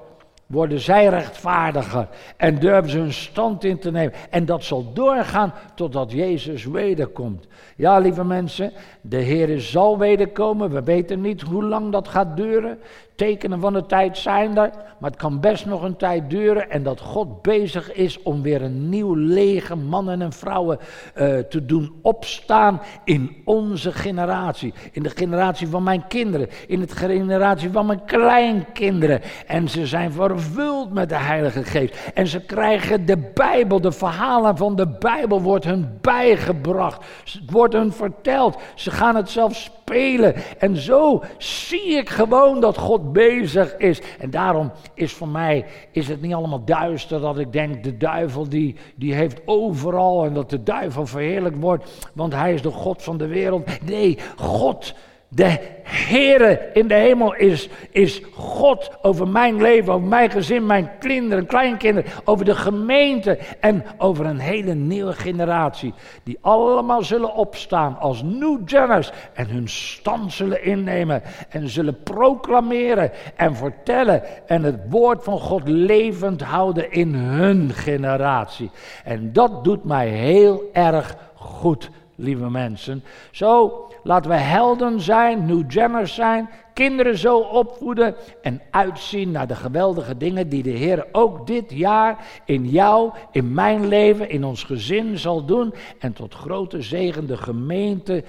worden 0.51 0.79
zij 0.79 1.07
rechtvaardiger 1.07 2.07
en 2.37 2.59
durven 2.59 2.89
ze 2.89 2.97
hun 2.97 3.13
stand 3.13 3.63
in 3.63 3.79
te 3.79 3.91
nemen. 3.91 4.13
En 4.29 4.45
dat 4.45 4.63
zal 4.63 4.93
doorgaan 4.93 5.53
totdat 5.75 6.11
Jezus 6.11 6.65
wederkomt. 6.65 7.47
Ja, 7.81 7.97
lieve 7.99 8.23
mensen, 8.23 8.71
de 9.01 9.17
Heer 9.17 9.61
zal 9.61 9.97
wederkomen. 9.97 10.71
We 10.71 10.83
weten 10.83 11.21
niet 11.21 11.41
hoe 11.41 11.63
lang 11.63 11.91
dat 11.91 12.07
gaat 12.07 12.37
duren. 12.37 12.79
Tekenen 13.15 13.59
van 13.59 13.73
de 13.73 13.85
tijd 13.85 14.17
zijn 14.17 14.57
er, 14.57 14.71
maar 14.99 15.09
het 15.09 15.19
kan 15.19 15.39
best 15.39 15.65
nog 15.65 15.83
een 15.83 15.95
tijd 15.95 16.29
duren. 16.29 16.69
En 16.69 16.83
dat 16.83 16.99
God 16.99 17.41
bezig 17.41 17.93
is 17.93 18.21
om 18.21 18.41
weer 18.41 18.61
een 18.61 18.89
nieuw 18.89 19.13
leger 19.15 19.77
mannen 19.77 20.21
en 20.21 20.31
vrouwen 20.31 20.77
uh, 20.79 21.37
te 21.37 21.65
doen 21.65 21.91
opstaan 22.01 22.81
in 23.03 23.41
onze 23.45 23.91
generatie. 23.91 24.73
In 24.91 25.03
de 25.03 25.09
generatie 25.09 25.67
van 25.67 25.83
mijn 25.83 26.07
kinderen, 26.07 26.49
in 26.67 26.79
de 26.79 26.87
generatie 26.87 27.69
van 27.69 27.85
mijn 27.85 28.05
kleinkinderen. 28.05 29.21
En 29.47 29.69
ze 29.69 29.85
zijn 29.85 30.11
vervuld 30.11 30.93
met 30.93 31.09
de 31.09 31.15
Heilige 31.15 31.63
Geest. 31.63 32.11
En 32.13 32.27
ze 32.27 32.39
krijgen 32.39 33.05
de 33.05 33.17
Bijbel, 33.33 33.81
de 33.81 33.91
verhalen 33.91 34.57
van 34.57 34.75
de 34.75 34.87
Bijbel 34.87 35.41
wordt 35.41 35.65
hun 35.65 35.97
bijgebracht. 36.01 37.05
Het 37.23 37.51
wordt 37.51 37.70
hun 37.73 37.91
verteld. 37.91 38.57
Ze 38.75 38.91
gaan 38.91 39.15
het 39.15 39.29
zelf 39.29 39.55
spelen. 39.55 40.35
En 40.57 40.77
zo 40.77 41.23
zie 41.37 41.97
ik 41.97 42.09
gewoon 42.09 42.59
dat 42.59 42.77
God 42.77 43.13
bezig 43.13 43.77
is. 43.77 44.01
En 44.19 44.29
daarom 44.29 44.71
is 44.93 45.13
voor 45.13 45.27
mij 45.27 45.65
is 45.91 46.07
het 46.07 46.21
niet 46.21 46.33
allemaal 46.33 46.65
duister 46.65 47.21
dat 47.21 47.39
ik 47.39 47.51
denk 47.51 47.83
de 47.83 47.97
duivel 47.97 48.49
die, 48.49 48.75
die 48.95 49.13
heeft 49.13 49.41
overal 49.45 50.25
en 50.25 50.33
dat 50.33 50.49
de 50.49 50.63
duivel 50.63 51.05
verheerlijk 51.05 51.55
wordt, 51.55 52.09
want 52.13 52.33
hij 52.33 52.53
is 52.53 52.61
de 52.61 52.71
God 52.71 53.03
van 53.03 53.17
de 53.17 53.27
wereld. 53.27 53.69
Nee, 53.85 54.17
God 54.37 54.93
de 55.33 55.59
Heere 55.83 56.69
in 56.73 56.87
de 56.87 56.93
hemel 56.93 57.35
is, 57.35 57.69
is 57.89 58.21
God 58.33 58.91
over 59.01 59.27
mijn 59.27 59.61
leven, 59.61 59.93
over 59.93 60.07
mijn 60.07 60.31
gezin, 60.31 60.65
mijn 60.65 60.91
kinderen, 60.99 61.45
kleinkinderen, 61.45 62.11
over 62.23 62.45
de 62.45 62.55
gemeente 62.55 63.37
en 63.59 63.83
over 63.97 64.25
een 64.25 64.39
hele 64.39 64.73
nieuwe 64.73 65.13
generatie. 65.13 65.93
Die 66.23 66.37
allemaal 66.41 67.03
zullen 67.03 67.33
opstaan 67.33 67.97
als 67.99 68.23
New 68.23 68.69
Jenners 68.69 69.11
en 69.33 69.47
hun 69.47 69.69
stand 69.69 70.33
zullen 70.33 70.63
innemen 70.63 71.21
en 71.49 71.69
zullen 71.69 72.03
proclameren 72.03 73.11
en 73.35 73.55
vertellen 73.55 74.47
en 74.47 74.63
het 74.63 74.79
woord 74.89 75.23
van 75.23 75.39
God 75.39 75.67
levend 75.67 76.41
houden 76.41 76.91
in 76.91 77.13
hun 77.13 77.69
generatie. 77.73 78.71
En 79.03 79.33
dat 79.33 79.63
doet 79.63 79.83
mij 79.83 80.07
heel 80.07 80.69
erg 80.73 81.15
goed, 81.35 81.89
lieve 82.21 82.49
mensen. 82.49 83.03
Zo 83.31 83.85
Laten 84.03 84.31
we 84.31 84.37
helden 84.37 85.01
zijn, 85.01 85.45
New 85.45 85.71
Jenners 85.71 86.13
zijn, 86.13 86.49
kinderen 86.73 87.17
zo 87.17 87.37
opvoeden 87.39 88.15
en 88.41 88.61
uitzien 88.71 89.31
naar 89.31 89.47
de 89.47 89.55
geweldige 89.55 90.17
dingen 90.17 90.49
die 90.49 90.63
de 90.63 90.69
Heer 90.69 91.07
ook 91.11 91.47
dit 91.47 91.71
jaar 91.71 92.25
in 92.45 92.69
jou, 92.69 93.11
in 93.31 93.53
mijn 93.53 93.87
leven, 93.87 94.29
in 94.29 94.43
ons 94.43 94.63
gezin 94.63 95.17
zal 95.17 95.45
doen. 95.45 95.73
En 95.99 96.13
tot 96.13 96.33
grote 96.33 96.81
zegen 96.81 97.27
de 97.27 97.37
gemeente 97.37 98.23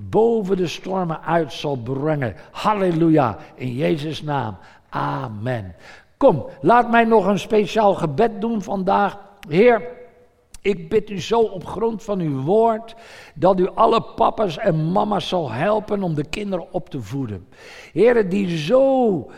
boven 0.00 0.56
de 0.56 0.66
stormen 0.66 1.22
uit 1.22 1.52
zal 1.52 1.76
brengen. 1.76 2.34
Halleluja, 2.50 3.36
in 3.54 3.74
Jezus' 3.74 4.22
naam. 4.22 4.56
Amen. 4.88 5.74
Kom, 6.16 6.46
laat 6.60 6.90
mij 6.90 7.04
nog 7.04 7.26
een 7.26 7.38
speciaal 7.38 7.94
gebed 7.94 8.40
doen 8.40 8.62
vandaag. 8.62 9.18
Heer, 9.48 9.82
ik 10.66 10.88
bid 10.88 11.10
u 11.10 11.20
zo 11.20 11.40
op 11.40 11.66
grond 11.66 12.02
van 12.02 12.20
uw 12.20 12.42
woord 12.42 12.94
dat 13.34 13.60
u 13.60 13.68
alle 13.74 14.02
papa's 14.02 14.58
en 14.58 14.92
mama's 14.92 15.28
zal 15.28 15.52
helpen 15.52 16.02
om 16.02 16.14
de 16.14 16.24
kinderen 16.24 16.72
op 16.72 16.90
te 16.90 17.00
voeden. 17.00 17.48
Heren, 17.92 18.28
die 18.28 18.58
zo 18.58 19.30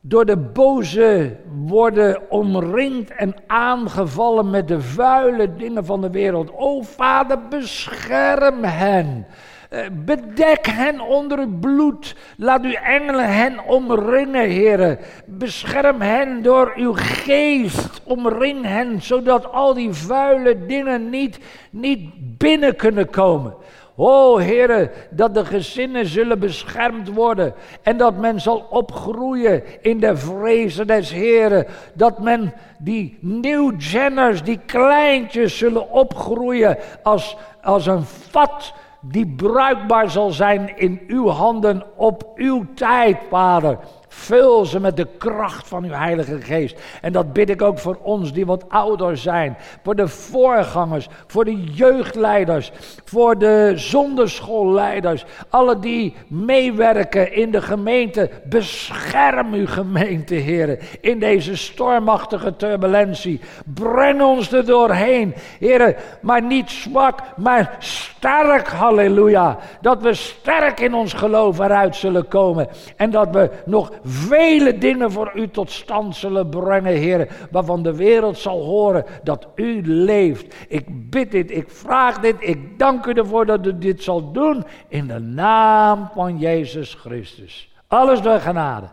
door 0.00 0.24
de 0.24 0.36
boze 0.36 1.36
worden 1.66 2.30
omringd 2.30 3.10
en 3.10 3.34
aangevallen 3.46 4.50
met 4.50 4.68
de 4.68 4.80
vuile 4.80 5.56
dingen 5.56 5.84
van 5.84 6.00
de 6.00 6.10
wereld. 6.10 6.50
O 6.56 6.82
Vader, 6.82 7.48
bescherm 7.48 8.64
hen. 8.64 9.26
Eh, 9.72 9.80
bedek 9.92 10.66
hen 10.66 11.00
onder 11.00 11.38
uw 11.38 11.58
bloed. 11.60 12.16
Laat 12.36 12.64
uw 12.64 12.72
engelen 12.72 13.34
hen 13.34 13.64
omringen, 13.64 14.48
heren. 14.48 14.98
Bescherm 15.26 16.00
hen 16.00 16.42
door 16.42 16.72
uw 16.76 16.92
geest. 16.96 18.00
Omring 18.04 18.64
hen, 18.64 19.02
zodat 19.02 19.52
al 19.52 19.74
die 19.74 19.92
vuile 19.92 20.66
dingen 20.66 21.10
niet, 21.10 21.38
niet 21.70 22.10
binnen 22.38 22.76
kunnen 22.76 23.10
komen. 23.10 23.54
O 23.96 24.36
heren, 24.36 24.90
dat 25.10 25.34
de 25.34 25.44
gezinnen 25.44 26.06
zullen 26.06 26.38
beschermd 26.38 27.08
worden 27.08 27.54
en 27.82 27.96
dat 27.96 28.16
men 28.16 28.40
zal 28.40 28.66
opgroeien 28.70 29.62
in 29.82 30.00
de 30.00 30.16
vrezen 30.16 30.86
des 30.86 31.10
heren. 31.10 31.66
Dat 31.94 32.18
men 32.18 32.52
die 32.78 33.18
nieuwjenners, 33.20 34.42
die 34.42 34.60
kleintjes 34.66 35.58
zullen 35.58 35.90
opgroeien 35.90 36.78
als, 37.02 37.36
als 37.62 37.86
een 37.86 38.04
vat 38.04 38.74
die 39.02 39.26
bruikbaar 39.26 40.10
zal 40.10 40.30
zijn 40.30 40.78
in 40.78 41.00
uw 41.06 41.28
handen 41.28 41.84
op 41.96 42.32
uw 42.34 42.66
tijd, 42.74 43.18
Vader. 43.28 43.78
Vul 44.14 44.64
ze 44.66 44.80
met 44.80 44.96
de 44.96 45.06
kracht 45.18 45.68
van 45.68 45.84
uw 45.84 45.92
Heilige 45.92 46.40
Geest. 46.40 46.80
En 47.00 47.12
dat 47.12 47.32
bid 47.32 47.50
ik 47.50 47.62
ook 47.62 47.78
voor 47.78 47.98
ons 48.02 48.32
die 48.32 48.46
wat 48.46 48.64
ouder 48.68 49.16
zijn. 49.16 49.56
Voor 49.82 49.94
de 49.94 50.08
voorgangers, 50.08 51.08
voor 51.26 51.44
de 51.44 51.64
jeugdleiders, 51.64 52.72
voor 53.04 53.38
de 53.38 53.72
zonderschoolleiders. 53.74 55.24
Alle 55.48 55.78
die 55.78 56.14
meewerken 56.26 57.32
in 57.32 57.50
de 57.50 57.62
gemeente. 57.62 58.30
Bescherm 58.44 59.52
uw 59.52 59.66
gemeente, 59.66 60.34
heren. 60.34 60.78
In 61.00 61.18
deze 61.18 61.56
stormachtige 61.56 62.56
turbulentie. 62.56 63.40
Breng 63.64 64.22
ons 64.22 64.52
er 64.52 64.66
doorheen, 64.66 65.34
heren. 65.58 65.94
Maar 66.20 66.42
niet 66.42 66.70
zwak, 66.70 67.20
maar 67.36 67.76
sterk, 67.78 68.68
halleluja. 68.68 69.58
Dat 69.80 70.02
we 70.02 70.14
sterk 70.14 70.80
in 70.80 70.94
ons 70.94 71.12
geloof 71.12 71.58
eruit 71.58 71.96
zullen 71.96 72.28
komen. 72.28 72.68
En 72.96 73.10
dat 73.10 73.28
we 73.30 73.50
nog 73.64 73.90
vele 74.04 74.78
dingen 74.78 75.12
voor 75.12 75.32
u 75.34 75.48
tot 75.48 75.70
stand 75.70 76.16
zullen 76.16 76.48
brengen, 76.48 76.92
Heer, 76.92 77.28
waarvan 77.50 77.82
de 77.82 77.96
wereld 77.96 78.38
zal 78.38 78.64
horen 78.64 79.04
dat 79.22 79.46
u 79.54 79.86
leeft. 79.86 80.54
Ik 80.68 81.10
bid 81.10 81.30
dit, 81.30 81.50
ik 81.50 81.70
vraag 81.70 82.18
dit, 82.18 82.36
ik 82.38 82.78
dank 82.78 83.06
u 83.06 83.12
ervoor 83.12 83.46
dat 83.46 83.66
u 83.66 83.78
dit 83.78 84.02
zal 84.02 84.32
doen 84.32 84.64
in 84.88 85.06
de 85.06 85.18
naam 85.18 86.10
van 86.14 86.38
Jezus 86.38 86.94
Christus. 86.94 87.74
Alles 87.86 88.20
door 88.20 88.40
genade. 88.40 88.86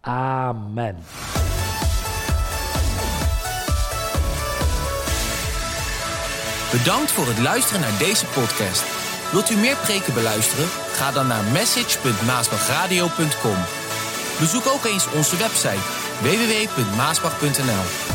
Amen. 0.00 0.96
Bedankt 6.72 7.12
voor 7.12 7.26
het 7.26 7.38
luisteren 7.38 7.80
naar 7.80 7.98
deze 7.98 8.26
podcast. 8.26 9.02
Wilt 9.32 9.50
u 9.50 9.56
meer 9.56 9.76
preken 9.76 10.14
beluisteren? 10.14 10.66
Ga 10.68 11.12
dan 11.12 11.26
naar 11.26 11.44
message.maasbachradio.com. 11.52 13.83
Bezoek 14.38 14.66
ook 14.66 14.84
eens 14.84 15.06
onze 15.12 15.36
website 15.36 15.82
www.maasbach.nl 16.22 18.13